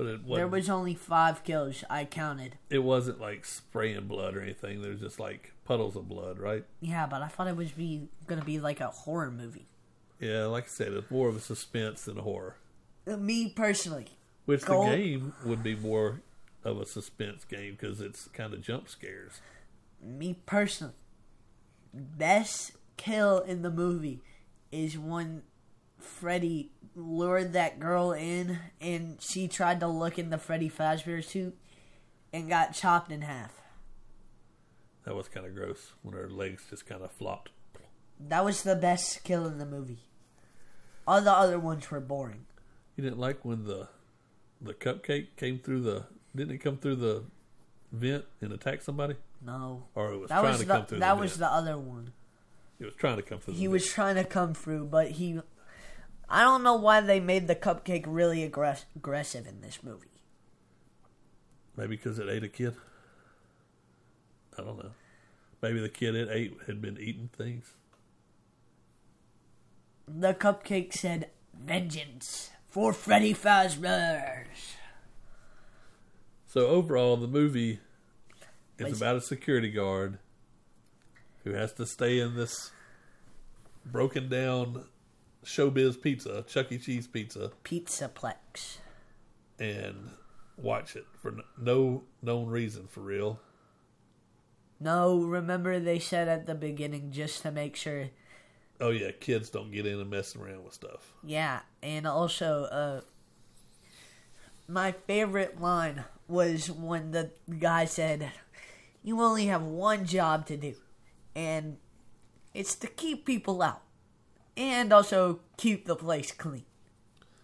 but 0.02 0.06
it 0.08 0.20
wasn't. 0.22 0.34
There 0.36 0.48
was 0.48 0.70
only 0.70 0.94
five 0.94 1.44
kills. 1.44 1.84
I 1.90 2.04
counted. 2.06 2.56
It 2.70 2.78
wasn't 2.78 3.20
like 3.20 3.44
spraying 3.44 4.06
blood 4.06 4.34
or 4.34 4.40
anything. 4.40 4.80
There's 4.80 5.00
just 5.00 5.20
like 5.20 5.52
puddles 5.64 5.94
of 5.96 6.08
blood, 6.08 6.38
right? 6.38 6.64
Yeah, 6.80 7.06
but 7.06 7.20
I 7.20 7.28
thought 7.28 7.48
it 7.48 7.56
was 7.56 7.72
be 7.72 8.08
gonna 8.26 8.44
be 8.44 8.58
like 8.60 8.80
a 8.80 8.88
horror 8.88 9.30
movie. 9.30 9.66
Yeah, 10.18 10.44
like 10.46 10.64
I 10.64 10.68
said, 10.68 10.92
it's 10.92 11.10
more 11.10 11.28
of 11.28 11.36
a 11.36 11.40
suspense 11.40 12.04
than 12.04 12.18
a 12.18 12.22
horror. 12.22 12.56
Uh, 13.06 13.16
Me 13.16 13.48
personally, 13.50 14.06
Which 14.46 14.64
Gold- 14.64 14.90
the 14.90 14.96
game 14.96 15.32
would 15.44 15.62
be 15.62 15.74
more 15.76 16.22
of 16.64 16.78
a 16.80 16.86
suspense 16.86 17.44
game 17.44 17.76
because 17.78 18.00
it's 18.00 18.28
kind 18.28 18.52
of 18.54 18.62
jump 18.62 18.88
scares. 18.88 19.40
me 20.02 20.34
personally, 20.46 20.94
best 21.92 22.72
kill 22.96 23.38
in 23.40 23.62
the 23.62 23.70
movie 23.70 24.20
is 24.72 24.96
when 24.98 25.42
Freddy 26.02 26.70
lured 26.94 27.52
that 27.52 27.78
girl 27.78 28.12
in 28.12 28.58
and 28.80 29.16
she 29.20 29.46
tried 29.48 29.80
to 29.80 29.86
look 29.86 30.18
in 30.18 30.30
the 30.30 30.38
Freddy 30.38 30.68
Fazbear 30.70 31.22
suit 31.24 31.56
and 32.32 32.48
got 32.48 32.74
chopped 32.74 33.10
in 33.12 33.22
half. 33.22 33.52
That 35.04 35.14
was 35.14 35.28
kind 35.28 35.46
of 35.46 35.54
gross 35.54 35.92
when 36.02 36.14
her 36.14 36.28
legs 36.28 36.64
just 36.68 36.86
kind 36.86 37.02
of 37.02 37.10
flopped. 37.10 37.50
That 38.18 38.44
was 38.44 38.62
the 38.62 38.76
best 38.76 39.24
kill 39.24 39.46
in 39.46 39.58
the 39.58 39.66
movie. 39.66 40.00
All 41.06 41.22
the 41.22 41.32
other 41.32 41.58
ones 41.58 41.90
were 41.90 42.00
boring. 42.00 42.46
You 42.96 43.04
didn't 43.04 43.18
like 43.18 43.44
when 43.44 43.64
the 43.64 43.88
the 44.60 44.74
cupcake 44.74 45.28
came 45.36 45.58
through 45.58 45.80
the 45.80 46.04
didn't 46.36 46.54
it 46.54 46.58
come 46.58 46.76
through 46.76 46.96
the 46.96 47.24
vent 47.92 48.26
and 48.42 48.52
attack 48.52 48.82
somebody, 48.82 49.14
No. 49.40 49.84
or 49.94 50.12
it 50.12 50.18
was 50.18 50.28
That 50.28 50.40
trying 50.40 50.52
was 50.52 50.60
to 50.60 50.66
the, 50.66 50.72
come 50.74 50.86
through 50.86 50.98
that 50.98 51.14
the 51.14 51.20
was 51.20 51.30
vent? 51.36 51.40
the 51.40 51.50
other 51.56 51.78
one. 51.78 52.12
It 52.78 52.84
was 52.84 52.94
trying 52.94 53.16
to 53.16 53.22
come 53.22 53.38
through. 53.40 53.54
He 53.54 53.66
was 53.68 53.82
vent. 53.84 53.94
trying 53.94 54.14
to 54.16 54.24
come 54.24 54.54
through, 54.54 54.84
but 54.86 55.12
he. 55.12 55.40
I 56.30 56.42
don't 56.42 56.62
know 56.62 56.74
why 56.76 57.00
they 57.00 57.18
made 57.20 57.48
the 57.48 57.56
cupcake 57.56 58.04
really 58.06 58.48
aggress- 58.48 58.84
aggressive 58.94 59.46
in 59.46 59.60
this 59.60 59.82
movie. 59.82 60.06
maybe 61.76 61.96
because 61.96 62.18
it 62.18 62.28
ate 62.28 62.44
a 62.44 62.48
kid. 62.48 62.76
I 64.58 64.62
don't 64.62 64.76
know. 64.78 64.90
Maybe 65.62 65.80
the 65.80 65.88
kid 65.88 66.14
it 66.14 66.28
ate 66.30 66.56
had 66.66 66.80
been 66.82 66.98
eating 66.98 67.30
things. 67.36 67.72
The 70.06 70.34
cupcake 70.34 70.92
said, 70.92 71.30
"Vengeance 71.54 72.50
for 72.66 72.92
Freddy 72.92 73.32
Fazbear." 73.32 74.46
So 76.46 76.66
overall, 76.66 77.16
the 77.16 77.28
movie 77.28 77.78
is 78.78 78.86
Basi- 78.94 78.96
about 78.96 79.16
a 79.16 79.20
security 79.20 79.70
guard 79.70 80.18
who 81.44 81.52
has 81.52 81.72
to 81.74 81.86
stay 81.86 82.18
in 82.18 82.34
this 82.34 82.72
broken 83.86 84.28
down 84.28 84.84
showbiz 85.44 86.00
pizza, 86.00 86.42
Chuck 86.46 86.70
E. 86.72 86.78
Cheese 86.78 87.06
pizza, 87.06 87.50
Pizzaplex. 87.64 88.78
and 89.58 90.10
watch 90.56 90.96
it 90.96 91.06
for 91.20 91.34
no 91.58 92.04
known 92.22 92.48
reason 92.48 92.86
for 92.86 93.00
real. 93.00 93.40
No, 94.78 95.18
remember 95.20 95.78
they 95.78 95.98
said 95.98 96.28
at 96.28 96.46
the 96.46 96.54
beginning 96.54 97.10
just 97.10 97.42
to 97.42 97.50
make 97.50 97.76
sure. 97.76 98.10
Oh 98.80 98.90
yeah, 98.90 99.10
kids 99.12 99.50
don't 99.50 99.70
get 99.70 99.84
in 99.86 100.00
and 100.00 100.08
messing 100.08 100.40
around 100.40 100.64
with 100.64 100.72
stuff. 100.72 101.12
Yeah, 101.22 101.60
and 101.82 102.06
also, 102.06 102.64
uh, 102.64 103.00
my 104.66 104.92
favorite 105.06 105.60
line 105.60 106.04
was 106.28 106.70
when 106.70 107.10
the 107.10 107.30
guy 107.58 107.84
said, 107.84 108.30
"You 109.02 109.20
only 109.20 109.46
have 109.46 109.62
one 109.62 110.06
job 110.06 110.46
to 110.46 110.56
do, 110.56 110.74
and 111.34 111.76
it's 112.54 112.74
to 112.76 112.86
keep 112.86 113.26
people 113.26 113.60
out, 113.60 113.82
and 114.60 114.92
also 114.92 115.40
keep 115.56 115.86
the 115.86 115.96
place 115.96 116.30
clean." 116.30 116.66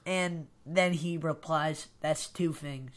And 0.05 0.46
then 0.64 0.92
he 0.92 1.16
replies, 1.16 1.88
"That's 2.00 2.29
two 2.29 2.52
things." 2.52 2.92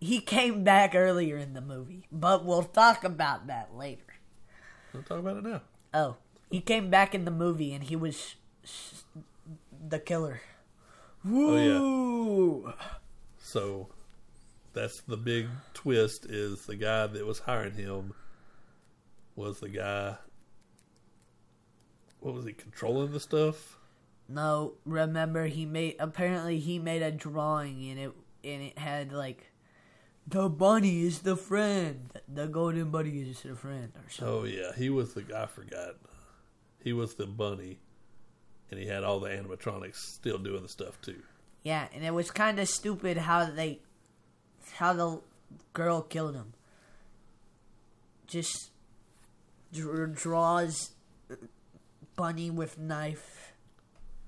He 0.00 0.20
came 0.20 0.64
back 0.64 0.94
earlier 0.94 1.36
in 1.36 1.52
the 1.52 1.60
movie, 1.60 2.06
but 2.10 2.44
we'll 2.44 2.64
talk 2.64 3.04
about 3.04 3.46
that 3.48 3.76
later. 3.76 4.14
We'll 4.94 5.02
talk 5.02 5.18
about 5.18 5.36
it 5.36 5.44
now. 5.44 5.60
Oh, 5.92 6.16
he 6.50 6.60
came 6.60 6.88
back 6.88 7.14
in 7.14 7.26
the 7.26 7.30
movie 7.30 7.74
and 7.74 7.84
he 7.84 7.96
was 7.96 8.36
the 9.70 9.98
killer. 9.98 10.40
Oh, 11.26 11.56
yeah. 11.56 11.78
Woo! 11.78 12.72
So 13.38 13.88
that's 14.72 15.02
the 15.02 15.18
big 15.18 15.48
twist 15.74 16.24
is 16.24 16.64
the 16.64 16.76
guy 16.76 17.06
that 17.06 17.26
was 17.26 17.40
hiring 17.40 17.74
him 17.74 18.14
was 19.36 19.60
the 19.60 19.68
guy 19.68 20.16
what 22.20 22.34
was 22.34 22.44
he 22.44 22.52
controlling 22.52 23.12
the 23.12 23.20
stuff? 23.20 23.78
No, 24.28 24.74
remember 24.84 25.46
he 25.46 25.66
made 25.66 25.96
apparently 25.98 26.58
he 26.58 26.78
made 26.78 27.02
a 27.02 27.10
drawing 27.10 27.90
and 27.90 27.98
it 27.98 28.12
and 28.44 28.62
it 28.62 28.78
had 28.78 29.12
like 29.12 29.50
the 30.26 30.48
bunny 30.48 31.02
is 31.02 31.20
the 31.20 31.36
friend, 31.36 32.10
the 32.28 32.46
golden 32.46 32.90
bunny 32.90 33.22
is 33.22 33.42
the 33.42 33.56
friend 33.56 33.92
or 33.96 34.08
something. 34.08 34.34
Oh 34.34 34.44
yeah, 34.44 34.72
he 34.76 34.88
was 34.88 35.14
the 35.14 35.24
I 35.36 35.46
forgot. 35.46 35.96
He 36.82 36.92
was 36.92 37.14
the 37.14 37.26
bunny 37.26 37.80
and 38.70 38.78
he 38.78 38.86
had 38.86 39.02
all 39.02 39.18
the 39.18 39.30
animatronics 39.30 39.96
still 39.96 40.38
doing 40.38 40.62
the 40.62 40.68
stuff 40.68 41.00
too. 41.00 41.22
Yeah, 41.62 41.88
and 41.92 42.04
it 42.04 42.14
was 42.14 42.30
kind 42.30 42.58
of 42.60 42.68
stupid 42.68 43.16
how 43.18 43.50
they 43.50 43.80
how 44.74 44.92
the 44.92 45.20
girl 45.72 46.02
killed 46.02 46.36
him. 46.36 46.54
Just 48.26 48.70
draws 49.72 50.90
bunny 52.20 52.50
with 52.50 52.76
knife 52.78 53.54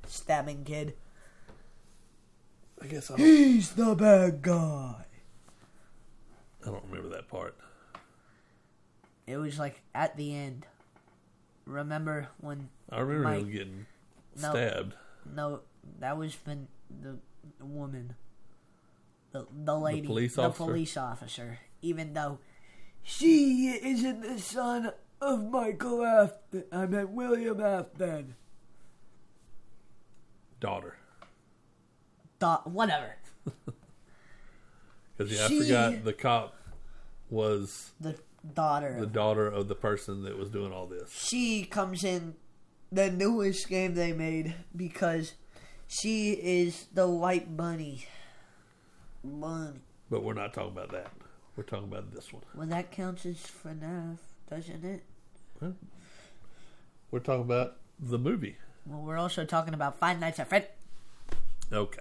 stabbing 0.07 0.65
kid. 0.65 0.95
I 2.81 2.87
guess 2.87 3.11
I 3.11 3.17
don't, 3.19 3.27
He's 3.27 3.73
the 3.73 3.95
bad 3.95 4.41
guy. 4.41 5.05
I 6.63 6.71
don't 6.71 6.85
remember 6.89 7.11
that 7.15 7.29
part. 7.29 7.55
It 9.27 9.37
was 9.37 9.59
like 9.59 9.83
at 9.95 10.17
the 10.17 10.35
end. 10.35 10.65
Remember 11.67 12.29
when? 12.41 12.71
I 12.91 13.01
remember 13.01 13.29
him 13.35 13.43
Mike- 13.45 13.53
getting 13.53 13.87
No. 14.41 14.51
stabbed. 14.53 14.95
No, 15.31 15.61
that 15.99 16.17
was 16.17 16.35
when 16.47 16.69
the 16.89 17.19
woman, 17.63 18.15
the 19.33 19.47
the 19.53 19.79
lady, 19.79 20.07
police 20.07 20.37
the 20.37 20.45
officer? 20.45 20.65
police 20.65 20.97
officer. 20.97 21.59
Even 21.83 22.15
though 22.15 22.39
she 23.03 23.69
isn't 23.69 24.23
the 24.23 24.39
son 24.39 24.93
of 25.23 25.45
Michael 25.51 26.05
Afton, 26.05 26.65
I 26.73 26.87
meant 26.87 27.11
William 27.11 27.61
Afton. 27.61 28.35
Daughter. 30.61 30.97
Thought 32.39 32.69
whatever. 32.71 33.17
Because 35.17 35.33
yeah, 35.39 35.45
I 35.45 35.49
She- 35.49 35.61
forgot 35.61 36.05
the 36.05 36.13
cop 36.15 36.55
was 37.31 37.91
The 38.01 38.17
daughter. 38.55 38.97
the 38.99 39.07
daughter 39.07 39.47
of 39.47 39.69
the 39.69 39.75
person 39.75 40.23
that 40.25 40.37
was 40.39 40.49
doing 40.51 40.73
all 40.73 40.87
this. 40.87 41.13
she 41.13 41.65
comes 41.65 42.03
in 42.03 42.35
the 42.91 43.11
newest 43.11 43.69
game 43.69 43.95
they 43.95 44.13
made 44.15 44.55
because 44.75 45.35
she 45.87 46.33
is 46.33 46.87
the 46.95 47.07
white 47.09 47.57
bunny. 47.57 48.07
Bunny. 49.23 49.81
But 50.11 50.25
we're 50.25 50.33
not 50.35 50.55
talking 50.55 50.73
about 50.73 50.91
that. 50.93 51.13
We're 51.57 51.63
talking 51.65 51.89
about 51.89 52.13
this 52.13 52.33
one. 52.33 52.43
Well, 52.55 52.67
that 52.69 52.91
counts 52.91 53.25
as 53.27 53.37
FNAF, 53.37 54.17
doesn't 54.51 54.83
it? 54.85 55.05
We're 57.11 57.19
talking 57.21 57.43
about 57.43 57.77
the 57.99 58.19
movie. 58.19 58.57
Well, 58.87 59.01
we're 59.03 59.19
also 59.19 59.45
talking 59.45 59.75
about 59.75 59.99
Five 59.99 60.19
Nights 60.21 60.41
at 60.41 60.49
Fred. 60.49 60.69
Okay. 61.73 62.01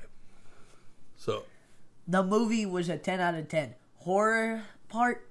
So 1.17 1.43
The 2.07 2.23
movie 2.23 2.65
was 2.65 2.89
a 2.89 2.97
10 2.97 3.19
out 3.19 3.35
of 3.35 3.47
10. 3.47 3.75
Horror 3.97 4.63
part? 4.89 5.27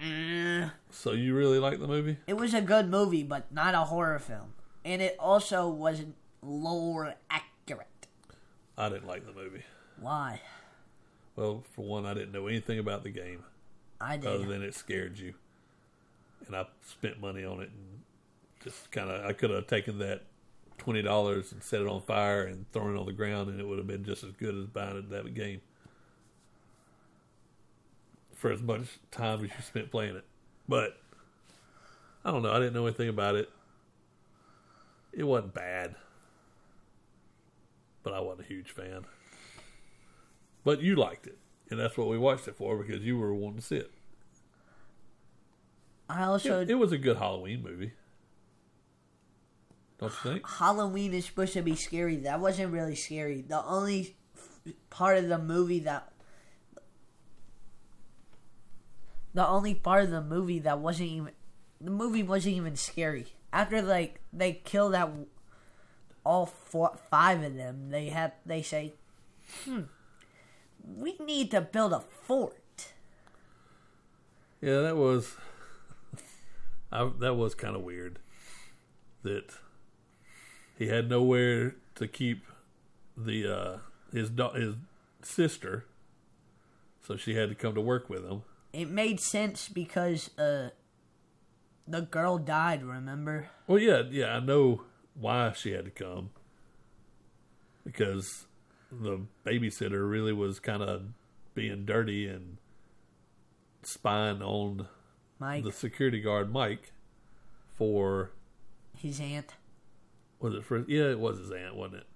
eh, 0.00 0.68
So 0.90 1.12
you 1.12 1.34
really 1.34 1.58
like 1.58 1.78
the 1.78 1.86
movie? 1.86 2.16
It 2.26 2.36
was 2.36 2.54
a 2.54 2.60
good 2.60 2.88
movie, 2.90 3.22
but 3.22 3.52
not 3.52 3.74
a 3.74 3.80
horror 3.84 4.18
film. 4.18 4.54
And 4.84 5.00
it 5.00 5.14
also 5.20 5.68
wasn't 5.68 6.16
lore 6.42 7.14
accurate. 7.30 7.86
I 8.76 8.88
didn't 8.88 9.06
like 9.06 9.24
the 9.26 9.32
movie. 9.32 9.62
Why? 10.00 10.40
Well, 11.36 11.62
for 11.74 11.84
one, 11.84 12.04
I 12.04 12.14
didn't 12.14 12.32
know 12.32 12.46
anything 12.48 12.78
about 12.80 13.04
the 13.04 13.10
game 13.10 13.44
I 14.00 14.16
did. 14.16 14.26
other 14.26 14.44
than 14.46 14.62
it 14.62 14.74
scared 14.74 15.18
you, 15.18 15.34
and 16.46 16.56
I 16.56 16.66
spent 16.86 17.20
money 17.20 17.44
on 17.44 17.60
it 17.60 17.70
and 17.70 18.02
just 18.62 18.90
kind 18.90 19.10
of 19.10 19.24
I 19.24 19.32
could 19.32 19.50
have 19.50 19.66
taken 19.66 19.98
that 19.98 20.22
twenty 20.78 21.02
dollars 21.02 21.52
and 21.52 21.62
set 21.62 21.80
it 21.80 21.86
on 21.86 22.02
fire 22.02 22.42
and 22.42 22.70
thrown 22.72 22.96
it 22.96 22.98
on 22.98 23.06
the 23.06 23.12
ground, 23.12 23.50
and 23.50 23.60
it 23.60 23.66
would 23.66 23.78
have 23.78 23.86
been 23.86 24.04
just 24.04 24.24
as 24.24 24.32
good 24.32 24.56
as 24.56 24.66
buying 24.66 24.96
it 24.96 25.10
that 25.10 25.34
game 25.34 25.60
for 28.34 28.50
as 28.50 28.60
much 28.60 28.98
time 29.10 29.44
as 29.44 29.50
you 29.50 29.62
spent 29.62 29.90
playing 29.90 30.16
it. 30.16 30.24
But 30.68 30.98
I 32.24 32.30
don't 32.30 32.42
know. 32.42 32.52
I 32.52 32.58
didn't 32.58 32.74
know 32.74 32.86
anything 32.86 33.08
about 33.08 33.36
it. 33.36 33.48
It 35.12 35.24
wasn't 35.24 35.54
bad, 35.54 35.94
but 38.02 38.14
I 38.14 38.20
wasn't 38.20 38.46
a 38.46 38.48
huge 38.48 38.70
fan. 38.70 39.04
But 40.64 40.80
you 40.80 40.96
liked 40.96 41.26
it, 41.26 41.38
and 41.70 41.78
that's 41.78 41.96
what 41.96 42.08
we 42.08 42.18
watched 42.18 42.48
it 42.48 42.56
for 42.56 42.76
because 42.76 43.02
you 43.02 43.18
were 43.18 43.34
wanting 43.34 43.60
to 43.60 43.66
see 43.66 43.76
it. 43.76 43.90
I 46.12 46.24
also 46.24 46.60
It, 46.60 46.70
it 46.70 46.74
was 46.74 46.92
a 46.92 46.98
good 46.98 47.16
Halloween 47.16 47.62
movie. 47.62 47.92
Don't 49.98 50.12
you 50.12 50.30
think? 50.32 50.48
Halloween 50.48 51.14
is 51.14 51.26
supposed 51.26 51.52
to 51.54 51.62
be 51.62 51.76
scary. 51.76 52.16
That 52.16 52.40
wasn't 52.40 52.72
really 52.72 52.96
scary. 52.96 53.40
The 53.40 53.64
only 53.64 54.16
part 54.90 55.18
of 55.18 55.28
the 55.28 55.38
movie 55.38 55.80
that 55.80 56.12
the 59.34 59.46
only 59.46 59.74
part 59.74 60.04
of 60.04 60.10
the 60.10 60.22
movie 60.22 60.58
that 60.60 60.78
wasn't 60.78 61.08
even 61.08 61.30
the 61.80 61.90
movie 61.90 62.22
wasn't 62.22 62.56
even 62.56 62.76
scary. 62.76 63.26
After 63.52 63.80
like 63.80 64.20
they 64.32 64.52
kill 64.52 64.90
that 64.90 65.10
all 66.24 66.46
four 66.46 66.96
five 67.10 67.42
of 67.42 67.56
them, 67.56 67.90
they 67.90 68.06
have 68.10 68.32
they 68.44 68.62
say, 68.62 68.94
"Hmm, 69.64 69.82
we 70.84 71.16
need 71.18 71.50
to 71.52 71.60
build 71.60 71.92
a 71.92 72.00
fort." 72.00 72.58
Yeah, 74.60 74.80
that 74.82 74.96
was. 74.96 75.36
I, 76.92 77.10
that 77.20 77.34
was 77.34 77.54
kind 77.54 77.74
of 77.74 77.82
weird. 77.82 78.18
That 79.22 79.54
he 80.76 80.88
had 80.88 81.08
nowhere 81.08 81.76
to 81.94 82.08
keep 82.08 82.44
the 83.16 83.46
uh, 83.46 83.78
his 84.12 84.30
da- 84.30 84.54
his 84.54 84.74
sister, 85.22 85.86
so 87.06 87.16
she 87.16 87.34
had 87.34 87.48
to 87.48 87.54
come 87.54 87.74
to 87.74 87.80
work 87.80 88.10
with 88.10 88.24
him. 88.24 88.42
It 88.72 88.90
made 88.90 89.20
sense 89.20 89.68
because 89.68 90.30
uh, 90.38 90.70
the 91.86 92.02
girl 92.02 92.38
died. 92.38 92.82
Remember? 92.82 93.48
Well, 93.66 93.78
yeah, 93.78 94.02
yeah, 94.10 94.36
I 94.36 94.40
know 94.40 94.82
why 95.14 95.52
she 95.52 95.72
had 95.72 95.84
to 95.84 95.90
come 95.90 96.30
because 97.84 98.46
the 98.90 99.20
babysitter 99.44 100.08
really 100.08 100.32
was 100.32 100.60
kind 100.60 100.82
of 100.82 101.02
being 101.54 101.84
dirty 101.84 102.26
and 102.26 102.58
spying 103.82 104.42
on 104.42 104.88
Mike, 105.42 105.64
the 105.64 105.72
security 105.72 106.20
guard 106.20 106.52
Mike 106.52 106.92
for 107.74 108.30
his 108.96 109.18
aunt. 109.20 109.54
was 110.38 110.54
it 110.54 110.64
for 110.64 110.84
yeah 110.86 111.10
it 111.10 111.18
was 111.18 111.38
his 111.38 111.50
aunt 111.50 111.74
wasn't 111.74 112.02
it? 112.02 112.06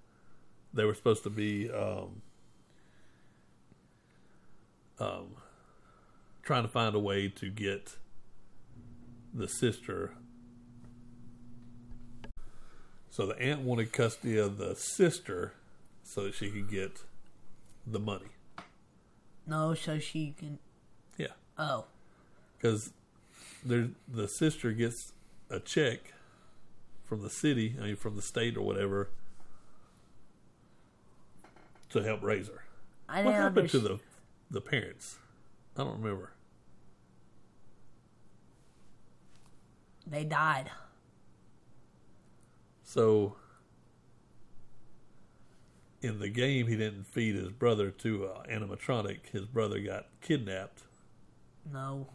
They 0.72 0.84
were 0.84 0.94
supposed 0.94 1.24
to 1.24 1.30
be 1.30 1.68
um 1.70 2.22
um 5.00 5.34
trying 6.44 6.62
to 6.62 6.68
find 6.68 6.94
a 6.94 7.00
way 7.00 7.28
to 7.28 7.50
get 7.50 7.96
the 9.34 9.48
sister. 9.48 10.12
So 13.10 13.26
the 13.26 13.38
aunt 13.40 13.62
wanted 13.62 13.92
custody 13.92 14.38
of 14.38 14.56
the 14.56 14.76
sister 14.76 15.54
so 16.04 16.22
that 16.24 16.34
she 16.34 16.50
could 16.50 16.70
get 16.70 17.02
the 17.84 17.98
money. 17.98 18.28
No, 19.48 19.74
so 19.74 19.98
she 19.98 20.34
can. 20.38 20.60
yeah. 21.18 21.34
Oh, 21.58 21.86
because 22.56 22.92
the 23.66 24.28
sister 24.28 24.72
gets 24.72 25.12
a 25.50 25.60
check 25.60 26.14
from 27.04 27.22
the 27.22 27.30
city, 27.30 27.76
I 27.80 27.84
mean 27.84 27.96
from 27.96 28.16
the 28.16 28.22
state 28.22 28.56
or 28.56 28.62
whatever, 28.62 29.10
to 31.90 32.02
help 32.02 32.22
raise 32.22 32.48
her. 32.48 32.64
I 33.08 33.22
What 33.22 33.34
happened 33.34 33.70
to 33.70 33.78
the 33.78 34.00
the 34.50 34.60
parents? 34.60 35.18
I 35.76 35.84
don't 35.84 36.00
remember. 36.00 36.32
They 40.06 40.24
died. 40.24 40.70
So 42.84 43.36
in 46.00 46.20
the 46.20 46.28
game, 46.28 46.68
he 46.68 46.76
didn't 46.76 47.04
feed 47.04 47.34
his 47.34 47.50
brother 47.50 47.90
to 47.90 48.26
uh, 48.26 48.42
animatronic. 48.44 49.26
His 49.32 49.46
brother 49.46 49.80
got 49.80 50.06
kidnapped. 50.20 50.82
No, 51.72 52.06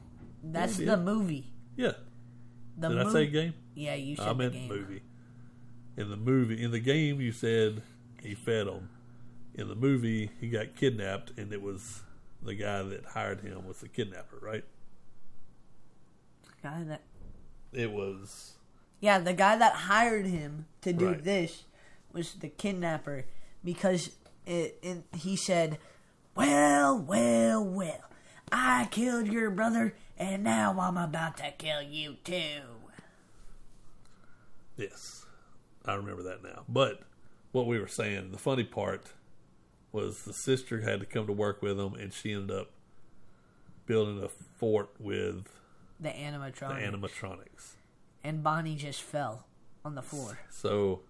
that's 0.43 0.77
he 0.77 0.85
the 0.85 0.97
movie. 0.97 1.47
Yeah, 1.75 1.93
The 2.77 2.89
did 2.89 2.97
I 2.99 3.11
say 3.11 3.27
game? 3.27 3.53
Yeah, 3.75 3.95
you 3.95 4.15
said 4.15 4.25
I 4.27 4.29
the 4.29 4.35
meant 4.35 4.53
game. 4.53 4.67
movie. 4.67 5.01
In 5.97 6.09
the 6.09 6.17
movie, 6.17 6.61
in 6.63 6.71
the 6.71 6.79
game, 6.79 7.19
you 7.21 7.31
said 7.31 7.81
he 8.21 8.33
fed 8.35 8.67
him. 8.67 8.89
In 9.55 9.67
the 9.67 9.75
movie, 9.75 10.31
he 10.39 10.49
got 10.49 10.75
kidnapped, 10.75 11.31
and 11.37 11.51
it 11.51 11.61
was 11.61 12.01
the 12.41 12.55
guy 12.55 12.81
that 12.81 13.05
hired 13.05 13.41
him 13.41 13.67
was 13.67 13.79
the 13.79 13.87
kidnapper, 13.89 14.37
right? 14.41 14.63
Guy 16.63 16.83
that, 16.87 17.01
It 17.73 17.91
was 17.91 18.53
yeah, 18.99 19.19
the 19.19 19.33
guy 19.33 19.57
that 19.57 19.73
hired 19.73 20.25
him 20.27 20.65
to 20.81 20.93
do 20.93 21.07
Right. 21.07 21.23
this 21.23 21.63
was 22.13 22.33
the 22.35 22.49
kidnapper 22.49 23.25
because 23.63 24.11
it, 24.45 24.77
it, 24.81 25.03
he 25.17 25.35
said, 25.35 25.77
"Well, 26.35 26.97
well, 26.99 27.63
well, 27.65 28.03
I 28.51 28.87
killed 28.91 29.27
your 29.27 29.49
brother, 29.49 29.95
and 30.21 30.43
now 30.43 30.77
I'm 30.79 30.97
about 30.97 31.37
to 31.37 31.51
kill 31.57 31.81
you 31.81 32.15
too." 32.23 32.61
yes, 34.77 35.25
I 35.85 35.95
remember 35.95 36.23
that 36.23 36.43
now. 36.43 36.63
But 36.69 37.01
what 37.51 37.67
we 37.67 37.79
were 37.79 37.87
saying, 37.87 38.31
the 38.31 38.37
funny 38.37 38.63
part 38.63 39.13
was 39.91 40.23
the 40.23 40.33
sister 40.33 40.81
had 40.81 40.99
to 41.01 41.05
come 41.05 41.27
to 41.27 41.33
work 41.33 41.61
with 41.61 41.79
him, 41.79 41.93
and 41.95 42.13
she 42.13 42.31
ended 42.33 42.55
up 42.55 42.69
building 43.85 44.23
a 44.23 44.29
fort 44.29 44.89
with 44.99 45.47
The 45.99 46.09
animatronics. 46.09 46.59
the 46.91 46.97
animatronics. 46.97 47.73
and 48.23 48.41
Bonnie 48.43 48.75
just 48.75 49.01
fell 49.01 49.45
on 49.83 49.95
the 49.95 50.01
floor. 50.01 50.39
So 50.49 51.01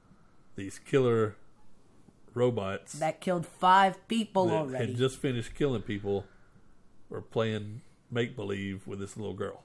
these 0.55 0.79
killer 0.79 1.35
robots 2.33 2.93
That 2.93 3.19
killed 3.21 3.45
five 3.45 4.07
people 4.07 4.47
that 4.47 4.53
already. 4.55 4.87
had 4.87 4.95
just 4.97 5.17
finished 5.19 5.53
killing 5.53 5.81
people 5.81 6.25
were 7.09 7.21
playing 7.21 7.81
make 8.11 8.35
believe 8.35 8.85
with 8.85 8.99
this 8.99 9.17
little 9.17 9.33
girl. 9.33 9.63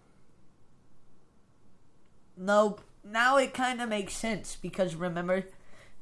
No, 2.36 2.78
now 3.04 3.36
it 3.38 3.54
kind 3.54 3.80
of 3.80 3.88
makes 3.88 4.14
sense 4.14 4.56
because 4.60 4.94
remember, 4.94 5.44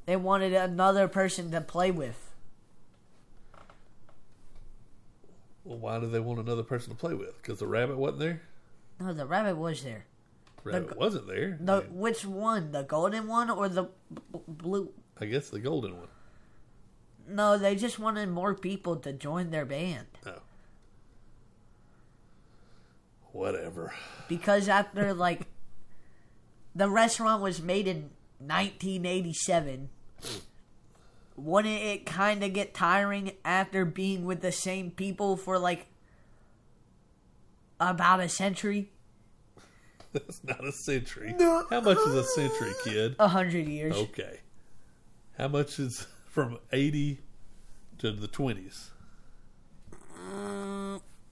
they 0.07 0.17
wanted 0.17 0.53
another 0.53 1.09
person 1.09 1.51
to 1.53 1.61
play 1.61 1.91
with. 1.91 2.33
Well, 5.65 5.79
why 5.79 5.99
do 5.99 6.09
they 6.09 6.21
want 6.21 6.41
another 6.41 6.63
person 6.63 6.91
to 6.93 6.99
play 6.99 7.15
with? 7.15 7.41
Because 7.41 7.59
the 7.59 7.67
rabbit 7.67 7.97
wasn't 7.97 8.21
there. 8.21 8.43
No, 9.01 9.15
the 9.15 9.27
rabbit 9.27 9.57
was 9.57 9.83
there. 9.83 10.05
Rabbit 10.63 10.97
wasn't 10.97 11.27
there. 11.27 11.59
The 11.61 11.73
I, 11.73 11.81
mean, 11.81 11.95
which 11.95 12.25
one? 12.25 12.73
The 12.73 12.83
golden 12.83 13.27
one 13.27 13.51
or 13.51 13.69
the 13.69 13.85
b- 13.85 14.41
blue? 14.49 14.91
I 15.21 15.27
guess 15.27 15.51
the 15.51 15.61
golden 15.61 15.99
one. 15.99 16.09
No, 17.27 17.57
they 17.57 17.77
just 17.77 17.99
wanted 17.99 18.29
more 18.29 18.55
people 18.55 18.97
to 18.97 19.13
join 19.13 19.51
their 19.51 19.65
band 19.65 20.07
Oh, 20.27 20.41
whatever. 23.35 23.93
because 24.29 24.69
after 24.69 25.13
like 25.13 25.47
the 26.75 26.89
restaurant 26.89 27.43
was 27.43 27.61
made 27.63 27.87
in 27.87 28.11
1987. 28.39 29.91
Wouldn't 31.37 31.83
it 31.83 32.07
kind 32.07 32.45
of 32.45 32.53
get 32.53 32.75
tiring 32.75 33.33
after 33.45 33.85
being 33.85 34.25
with 34.25 34.41
the 34.41 34.53
same 34.53 34.91
people 34.91 35.37
for 35.37 35.59
like 35.59 35.87
about 37.81 38.21
a 38.21 38.29
century? 38.29 38.91
That's 40.13 40.43
not 40.45 40.65
a 40.65 40.71
century. 40.73 41.35
No. 41.37 41.65
How 41.71 41.81
much 41.81 41.99
is 41.99 42.15
a 42.15 42.23
century, 42.25 42.73
kid? 42.85 43.17
A 43.19 43.27
hundred 43.27 43.67
years. 43.67 43.97
Okay. 43.97 44.41
How 45.37 45.49
much 45.49 45.81
is 45.81 46.07
from 46.29 46.59
eighty 46.73 47.19
to 47.99 48.13
the 48.13 48.29
twenties? 48.29 48.91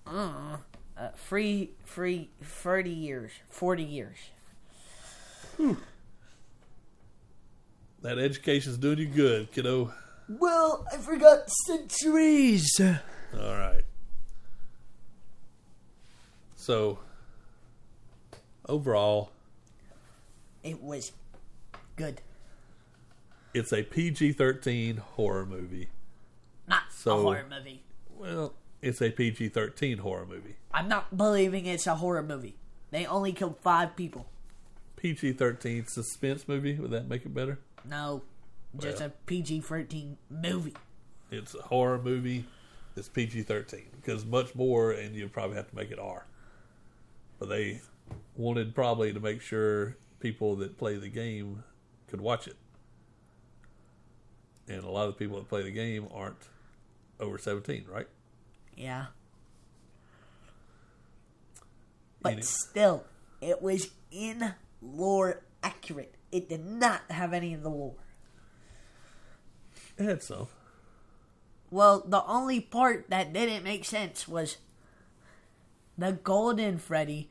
Uh, 0.04 0.56
Uh, 0.96 1.09
free, 1.16 1.70
free, 1.85 2.31
30 2.42 2.90
years, 2.90 3.33
40 3.48 3.83
years. 3.83 4.16
Hmm. 5.57 5.72
That 8.02 8.18
education's 8.18 8.76
doing 8.78 8.98
you 8.98 9.07
good, 9.07 9.52
kiddo. 9.52 9.92
Well, 10.28 10.87
I 10.92 10.98
forgot 10.98 11.48
centuries. 11.66 12.68
All 12.81 13.55
right. 13.57 13.85
So, 16.57 16.98
Overall, 18.68 19.33
It 20.62 20.81
was 20.81 21.11
good. 21.96 22.20
it's 23.52 23.72
a 23.72 23.83
PG 23.83 24.33
13 24.35 24.98
horror 24.98 25.44
movie. 25.44 25.88
Not 26.68 26.85
So- 26.92 27.18
a 27.18 27.22
horror 27.22 27.46
movie. 27.50 27.83
Well, 28.16 28.55
it's 28.83 29.01
a 29.01 29.11
PG 29.11 29.51
13 29.51 29.99
horror 29.99 30.27
movie. 30.27 30.57
I'm 30.73 30.88
not 30.88 31.16
believing 31.16 31.66
it's 31.66 31.87
a 31.87 31.95
horror 31.97 32.23
movie. 32.23 32.57
They 32.90 33.07
only 33.07 33.33
killed 33.33 33.57
five 33.62 33.97
people. 33.97 34.27
PG 34.97 35.33
13 35.35 35.87
suspense 35.87 36.47
movie. 36.47 36.75
Would 36.75 36.90
that 36.90 37.09
make 37.09 37.25
it 37.25 37.33
better? 37.35 37.59
No, 37.85 38.23
just 38.79 38.99
Well. 39.01 39.09
a 39.09 39.12
PG-13 39.27 40.16
movie. 40.31 40.75
It's 41.31 41.55
a 41.55 41.62
horror 41.62 42.01
movie. 42.01 42.45
It's 42.97 43.09
PG 43.09 43.42
13 43.45 43.87
because 43.97 44.25
much 44.27 44.55
more, 44.55 44.92
and 44.92 45.14
you'd 45.16 45.33
probably 45.33 45.57
have 45.57 45.68
to 45.71 45.75
make 45.77 45.90
it 45.90 45.99
R. 45.99 46.27
But 47.38 47.49
they 47.49 47.81
wanted 48.37 48.75
probably 48.75 49.12
to 49.12 49.21
make 49.21 49.40
sure 49.40 49.97
people 50.21 50.57
that 50.57 50.77
play 50.77 50.97
the 50.97 51.09
game 51.09 51.64
could 52.09 52.21
watch 52.21 52.47
it. 52.47 52.57
And 54.68 54.85
a 54.85 54.90
lot 54.90 55.09
of 55.09 55.14
the 55.14 55.18
people 55.18 55.38
that 55.38 55.49
play 55.49 55.62
the 55.62 55.71
game 55.71 56.07
aren't 56.12 56.49
over 57.18 57.38
17, 57.38 57.87
right? 57.90 58.07
Yeah. 58.76 59.06
But 62.20 62.35
Any- 62.35 62.42
still, 62.42 63.04
it 63.40 63.61
was 63.62 63.90
in 64.11 64.54
lore 64.80 65.42
accurate. 65.62 66.14
It 66.30 66.48
did 66.48 66.64
not 66.64 67.02
have 67.11 67.32
any 67.32 67.52
of 67.54 67.62
the 67.62 67.70
lore. 67.70 67.96
It 69.98 70.04
had 70.04 70.22
some. 70.22 70.48
Well, 71.70 72.04
the 72.06 72.24
only 72.26 72.61
part 72.61 73.11
that 73.11 73.32
didn't 73.32 73.64
make 73.64 73.85
sense 73.85 74.28
was 74.28 74.58
the 75.96 76.12
Golden 76.12 76.78
Freddy 76.78 77.30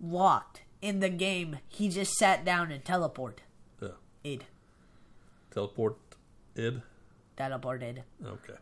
walked 0.00 0.62
in 0.80 1.00
the 1.00 1.08
game. 1.08 1.58
He 1.68 1.88
just 1.88 2.14
sat 2.14 2.44
down 2.44 2.70
and 2.70 2.84
teleported. 2.84 3.38
Yeah. 3.80 3.88
Id. 4.24 4.44
Teleport 5.50 5.96
id. 6.54 6.82
Teleported. 7.36 8.02
Okay. 8.24 8.54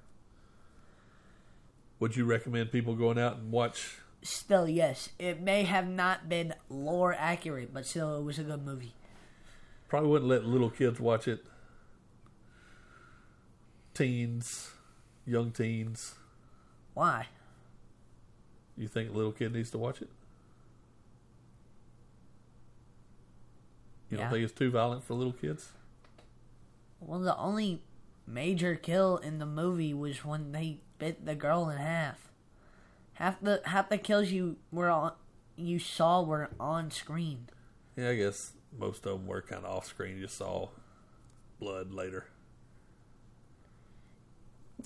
Would 1.99 2.17
you 2.17 2.25
recommend 2.25 2.71
people 2.73 2.95
going 2.95 3.19
out 3.19 3.37
and 3.39 3.51
watch? 3.51 3.99
Still, 4.23 4.69
yes. 4.69 5.11
It 5.19 5.41
may 5.41 5.63
have 5.65 5.87
not 5.89 6.29
been 6.29 6.55
lore 6.69 7.15
accurate, 7.19 7.73
but 7.73 7.87
still, 7.87 8.17
it 8.19 8.23
was 8.23 8.39
a 8.39 8.43
good 8.45 8.65
movie. 8.65 8.95
Probably 9.89 10.11
wouldn't 10.11 10.29
let 10.29 10.45
little 10.45 10.71
kids 10.71 10.99
watch 11.01 11.29
it. 11.29 11.45
Teens, 13.95 14.71
young 15.25 15.53
teens. 15.53 16.17
Why? 16.95 17.29
You 18.77 18.89
think 18.89 19.11
a 19.11 19.13
little 19.13 19.33
kid 19.33 19.55
needs 19.55 19.71
to 19.71 19.79
watch 19.79 20.03
it? 20.03 20.11
You 24.11 24.19
Yeah. 24.19 24.25
don't 24.25 24.33
think 24.33 24.45
it's 24.45 24.53
too 24.59 24.71
violent 24.71 25.03
for 25.05 25.15
little 25.15 25.33
kids? 25.33 25.73
Well, 27.01 27.21
the 27.21 27.37
only 27.37 27.81
major 28.27 28.75
kill 28.75 29.17
in 29.19 29.39
the 29.39 29.47
movie 29.47 29.95
was 29.95 30.25
when 30.25 30.53
they 30.53 30.79
bit 30.99 31.25
the 31.25 31.35
girl 31.35 31.69
in 31.69 31.79
half. 31.79 32.31
Half 33.15 33.41
the 33.41 33.63
half 33.65 33.89
the 33.89 33.99
kills 33.99 34.31
you 34.31 34.57
were 34.71 34.91
on, 34.91 35.13
you 35.57 35.79
saw 35.79 36.23
were 36.23 36.51
on 36.61 36.91
screen. 36.91 37.49
Yeah, 37.97 38.11
I 38.11 38.17
guess 38.17 38.53
most 38.79 39.07
of 39.07 39.13
them 39.13 39.27
were 39.27 39.41
kind 39.41 39.65
of 39.65 39.71
off 39.71 39.87
screen. 39.87 40.19
You 40.19 40.29
saw 40.29 40.69
blood 41.59 41.93
later. 41.93 42.27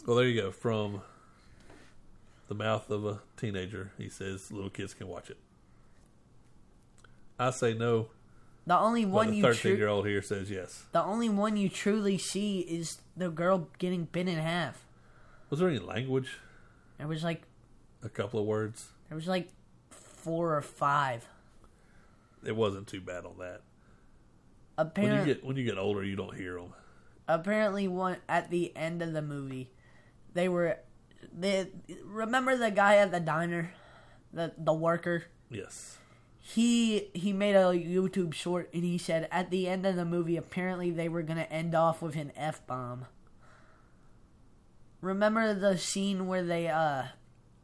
Well, 0.07 0.17
there 0.17 0.29
you 0.29 0.41
go. 0.41 0.51
From 0.53 1.03
the 2.49 2.55
mouth 2.55 2.91
of 2.91 3.05
a 3.05 3.21
teenager, 3.37 3.93
he 3.99 4.09
says 4.09 4.53
little 4.53 4.71
kids 4.71 4.95
can 4.95 5.09
watch 5.09 5.31
it. 5.31 5.39
I 7.39 7.51
say 7.51 7.75
no, 7.75 8.11
The 8.67 8.79
only 8.79 9.05
one 9.05 9.31
the 9.31 9.37
you 9.37 9.43
thirteen 9.43 9.73
tru- 9.73 9.79
year 9.79 9.89
old 9.89 10.07
here 10.07 10.23
says 10.23 10.51
yes. 10.51 10.85
the 10.93 11.03
only 11.03 11.29
one 11.29 11.57
you 11.57 11.69
truly 11.69 12.19
see 12.19 12.61
is 12.61 12.99
the 13.17 13.29
girl 13.31 13.69
getting 13.79 14.05
bit 14.05 14.29
in 14.29 14.39
half. 14.39 14.85
Was 15.49 15.59
there 15.61 15.69
any 15.69 15.79
language? 15.81 16.39
There 16.99 17.09
was 17.09 17.25
like 17.25 17.43
A 18.05 18.09
couple 18.09 18.39
of 18.39 18.47
words. 18.47 18.89
there 19.09 19.17
was 19.17 19.27
like 19.27 19.49
four 19.91 20.55
or 20.57 20.63
five. 20.63 21.27
It 22.45 22.55
wasn't 22.57 22.87
too 22.87 23.01
bad 23.01 23.25
on 23.25 23.39
that. 23.39 23.63
When 24.77 24.87
you 24.87 24.91
Apparently, 24.91 25.35
get 25.35 25.45
when 25.45 25.57
you 25.57 25.65
get 25.65 25.77
older, 25.79 26.05
you 26.05 26.17
don't 26.17 26.35
hear 26.37 26.55
them. 26.55 26.73
apparently 27.29 27.89
one 27.89 28.17
at 28.29 28.51
the 28.51 28.75
end 28.77 29.03
of 29.03 29.13
the 29.13 29.23
movie, 29.23 29.71
they 30.35 30.49
were 30.49 30.79
they 31.37 31.69
remember 32.05 32.57
the 32.57 32.71
guy 32.71 32.97
at 32.97 33.11
the 33.11 33.21
diner, 33.21 33.73
the 34.33 34.53
the 34.57 34.73
worker. 34.73 35.25
Yes. 35.51 35.99
He 36.41 37.11
he 37.15 37.33
made 37.33 37.55
a 37.55 37.73
YouTube 37.73 38.33
short 38.35 38.71
and 38.73 38.83
he 38.83 38.97
said 38.99 39.29
at 39.31 39.51
the 39.51 39.69
end 39.69 39.85
of 39.87 39.95
the 39.97 40.05
movie 40.05 40.37
apparently 40.37 40.91
they 40.91 41.09
were 41.09 41.23
gonna 41.23 41.43
end 41.51 41.75
off 41.75 42.01
with 42.03 42.17
an 42.17 42.33
f 42.37 42.67
bomb. 42.67 43.07
Remember 45.03 45.55
the 45.55 45.77
scene 45.79 46.27
where 46.27 46.43
they 46.43 46.69
uh 46.69 47.05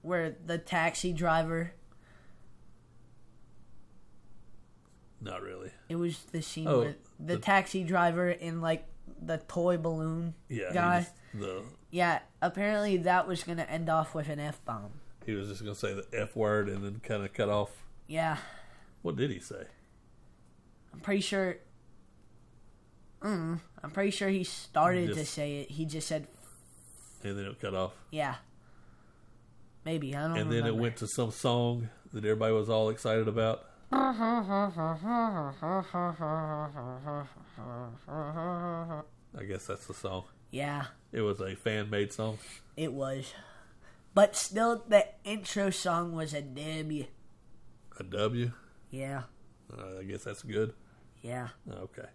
where 0.02 0.36
the 0.44 0.58
taxi 0.58 1.12
driver 1.12 1.72
Not 5.20 5.42
really. 5.42 5.70
it 5.88 5.96
was 5.96 6.18
the 6.32 6.42
scene 6.42 6.68
Oh, 6.68 6.80
where 6.80 6.96
the, 7.18 7.34
the- 7.36 7.38
taxi 7.38 7.82
driver 7.82 8.28
in 8.30 8.60
like 8.60 8.86
the 9.20 9.38
toy 9.48 9.78
balloon 9.78 10.34
Yeah. 10.48 10.72
guy. 10.72 11.06
the 11.32 11.62
Yeah, 11.90 12.20
apparently 12.42 12.98
that 12.98 13.26
was 13.26 13.42
gonna 13.42 13.62
end 13.62 13.88
off 13.88 14.14
with 14.14 14.28
an 14.28 14.38
f 14.38 14.62
bomb. 14.64 14.92
he 15.24 15.32
was 15.32 15.48
just 15.48 15.62
gonna 15.62 15.74
say 15.74 15.94
the 15.94 16.06
f 16.12 16.36
word 16.36 16.68
and 16.68 16.84
then 16.84 17.00
kind 17.02 17.24
of 17.24 17.32
cut 17.32 17.48
off. 17.48 17.70
Yeah, 18.06 18.36
What 19.06 19.14
did 19.14 19.30
he 19.30 19.38
say? 19.38 19.62
I'm 20.92 20.98
pretty 20.98 21.20
sure. 21.20 21.58
Mm, 23.20 23.60
I'm 23.84 23.90
pretty 23.92 24.10
sure 24.10 24.28
he 24.28 24.42
started 24.42 25.10
to 25.10 25.14
Just- 25.14 25.32
say 25.32 25.58
it. 25.60 25.70
He 25.70 25.84
just 25.84 26.08
said 26.08 26.26
And 27.22 27.38
then 27.38 27.44
it 27.46 27.60
cut 27.60 27.72
off. 27.72 27.92
Yeah. 28.10 28.34
Maybe 29.84 30.16
I 30.16 30.26
don't. 30.26 30.36
and 30.36 30.50
then 30.50 30.66
it 30.66 30.74
went 30.74 30.96
to 30.96 31.06
some 31.06 31.30
song 31.30 31.88
that 32.12 32.24
everybody 32.24 32.52
was 32.52 32.68
all 32.68 32.88
excited 32.88 33.28
about. 33.28 33.66
I 33.92 34.12
guess 39.46 39.66
that's 39.66 39.86
the 39.86 39.94
song. 39.94 40.24
Yeah, 40.50 40.86
It 41.12 41.20
was 41.20 41.40
a 41.40 41.54
fan 41.54 41.90
made 41.90 42.12
song. 42.12 42.38
it 42.76 42.92
was. 42.92 43.32
But 44.14 44.34
still, 44.34 44.82
the 44.88 45.06
intro 45.22 45.70
song 45.70 46.10
was 46.12 46.34
a 46.34 46.42
W. 46.42 47.06
A 48.00 48.02
W. 48.02 48.50
Yeah, 48.90 49.22
Uh, 49.72 49.98
I 50.00 50.04
guess 50.04 50.24
that's 50.24 50.42
good. 50.42 50.72
yeah. 51.22 51.48
Okay. 51.70 52.08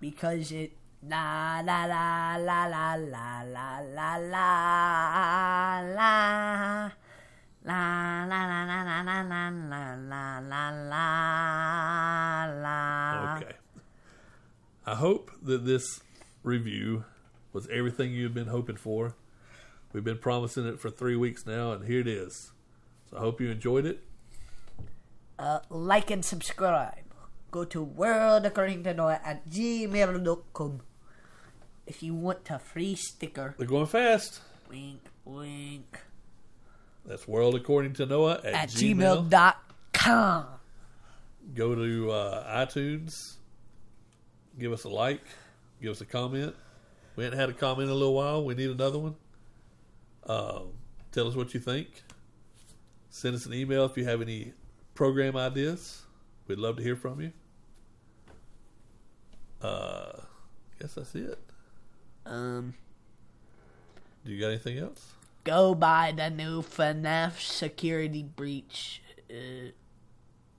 Because 0.00 0.50
it 0.52 0.72
la 1.06 1.60
la 1.64 1.84
la 1.84 2.36
la 2.36 2.64
la 2.64 2.94
la 3.04 3.40
la 3.42 3.78
la 3.80 4.16
la 4.18 5.80
la. 5.96 6.90
La 7.66 8.24
la 8.28 8.44
la 8.44 8.64
la 8.64 8.82
la 8.82 9.00
la 9.02 9.20
la 9.20 9.50
la 9.50 10.38
la 10.38 10.70
la 10.70 10.70
la 10.70 12.60
la. 12.62 13.36
Okay. 13.36 13.54
I 14.86 14.94
hope 14.94 15.30
that 15.42 15.64
this 15.64 16.00
review 16.42 17.04
was 17.52 17.66
everything 17.72 18.12
you've 18.12 18.34
been 18.34 18.48
hoping 18.48 18.76
for. 18.76 19.14
We've 19.92 20.04
been 20.04 20.18
promising 20.18 20.66
it 20.66 20.78
for 20.80 20.90
three 20.90 21.16
weeks 21.16 21.46
now, 21.46 21.72
and 21.72 21.86
here 21.86 22.00
it 22.00 22.08
is. 22.08 22.52
So 23.10 23.16
I 23.16 23.20
hope 23.20 23.40
you 23.40 23.48
enjoyed 23.50 23.86
it. 23.86 24.02
Uh, 25.38 25.60
like 25.68 26.10
and 26.10 26.24
subscribe. 26.24 26.94
Go 27.50 27.64
to 27.64 27.82
World 27.82 28.46
According 28.46 28.82
to 28.84 28.94
Noah 28.94 29.20
at 29.24 29.48
gmail.com. 29.48 30.80
If 31.86 32.02
you 32.02 32.14
want 32.14 32.48
a 32.50 32.58
free 32.58 32.94
sticker, 32.94 33.54
They're 33.58 33.66
going 33.66 33.86
fast. 33.86 34.40
wink, 34.70 35.00
wink, 35.24 36.00
That's 37.04 37.28
World 37.28 37.54
According 37.54 37.92
to 37.94 38.06
Noah 38.06 38.40
at, 38.44 38.54
at 38.54 38.68
Gmail. 38.70 39.28
gmail.com. 39.28 40.46
Go 41.54 41.74
to 41.74 42.10
uh, 42.10 42.64
iTunes. 42.66 43.36
Give 44.58 44.72
us 44.72 44.84
a 44.84 44.88
like. 44.88 45.22
Give 45.82 45.90
us 45.90 46.00
a 46.00 46.06
comment. 46.06 46.54
We 47.16 47.24
haven't 47.24 47.38
had 47.38 47.50
a 47.50 47.52
comment 47.52 47.88
in 47.88 47.90
a 47.90 47.94
little 47.94 48.14
while. 48.14 48.44
We 48.44 48.54
need 48.54 48.70
another 48.70 48.98
one. 48.98 49.14
Um, 50.26 50.68
tell 51.12 51.28
us 51.28 51.34
what 51.36 51.52
you 51.54 51.60
think. 51.60 51.88
Send 53.10 53.34
us 53.36 53.44
an 53.46 53.52
email 53.54 53.84
if 53.84 53.96
you 53.96 54.04
have 54.06 54.22
any 54.22 54.52
program 54.94 55.36
ideas. 55.36 56.02
We'd 56.46 56.58
love 56.58 56.76
to 56.76 56.82
hear 56.82 56.96
from 56.96 57.20
you. 57.20 57.32
Uh, 59.62 60.12
guess 60.80 60.94
that's 60.94 61.14
it. 61.14 61.38
Um, 62.26 62.74
Do 64.24 64.32
you 64.32 64.40
got 64.40 64.48
anything 64.48 64.78
else? 64.78 65.12
go 65.44 65.74
buy 65.74 66.10
the 66.16 66.30
new 66.30 66.62
FNAF 66.62 67.38
security 67.38 68.22
breach. 68.22 69.02
Uh, 69.30 69.34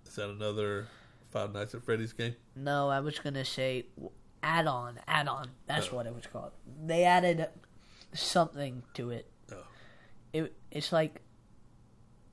Is 0.06 0.16
that 0.16 0.30
another 0.30 0.88
Five 1.32 1.54
Nights 1.54 1.74
at 1.76 1.84
Freddy's 1.84 2.14
game? 2.14 2.36
no, 2.56 2.90
I 2.90 3.00
was 3.00 3.18
gonna 3.20 3.46
say 3.46 3.86
add 4.44 4.68
on, 4.68 5.00
add 5.08 5.28
on. 5.28 5.50
That's 5.66 5.90
Oh. 5.92 5.96
what 5.96 6.06
it 6.06 6.14
was 6.16 6.28
called. 6.28 6.52
They 6.86 7.04
added 7.04 7.48
something 8.14 8.84
to 8.94 9.10
it. 9.10 9.28
Oh, 9.52 9.66
It 10.34 10.54
it's 10.72 10.92
like 10.92 11.22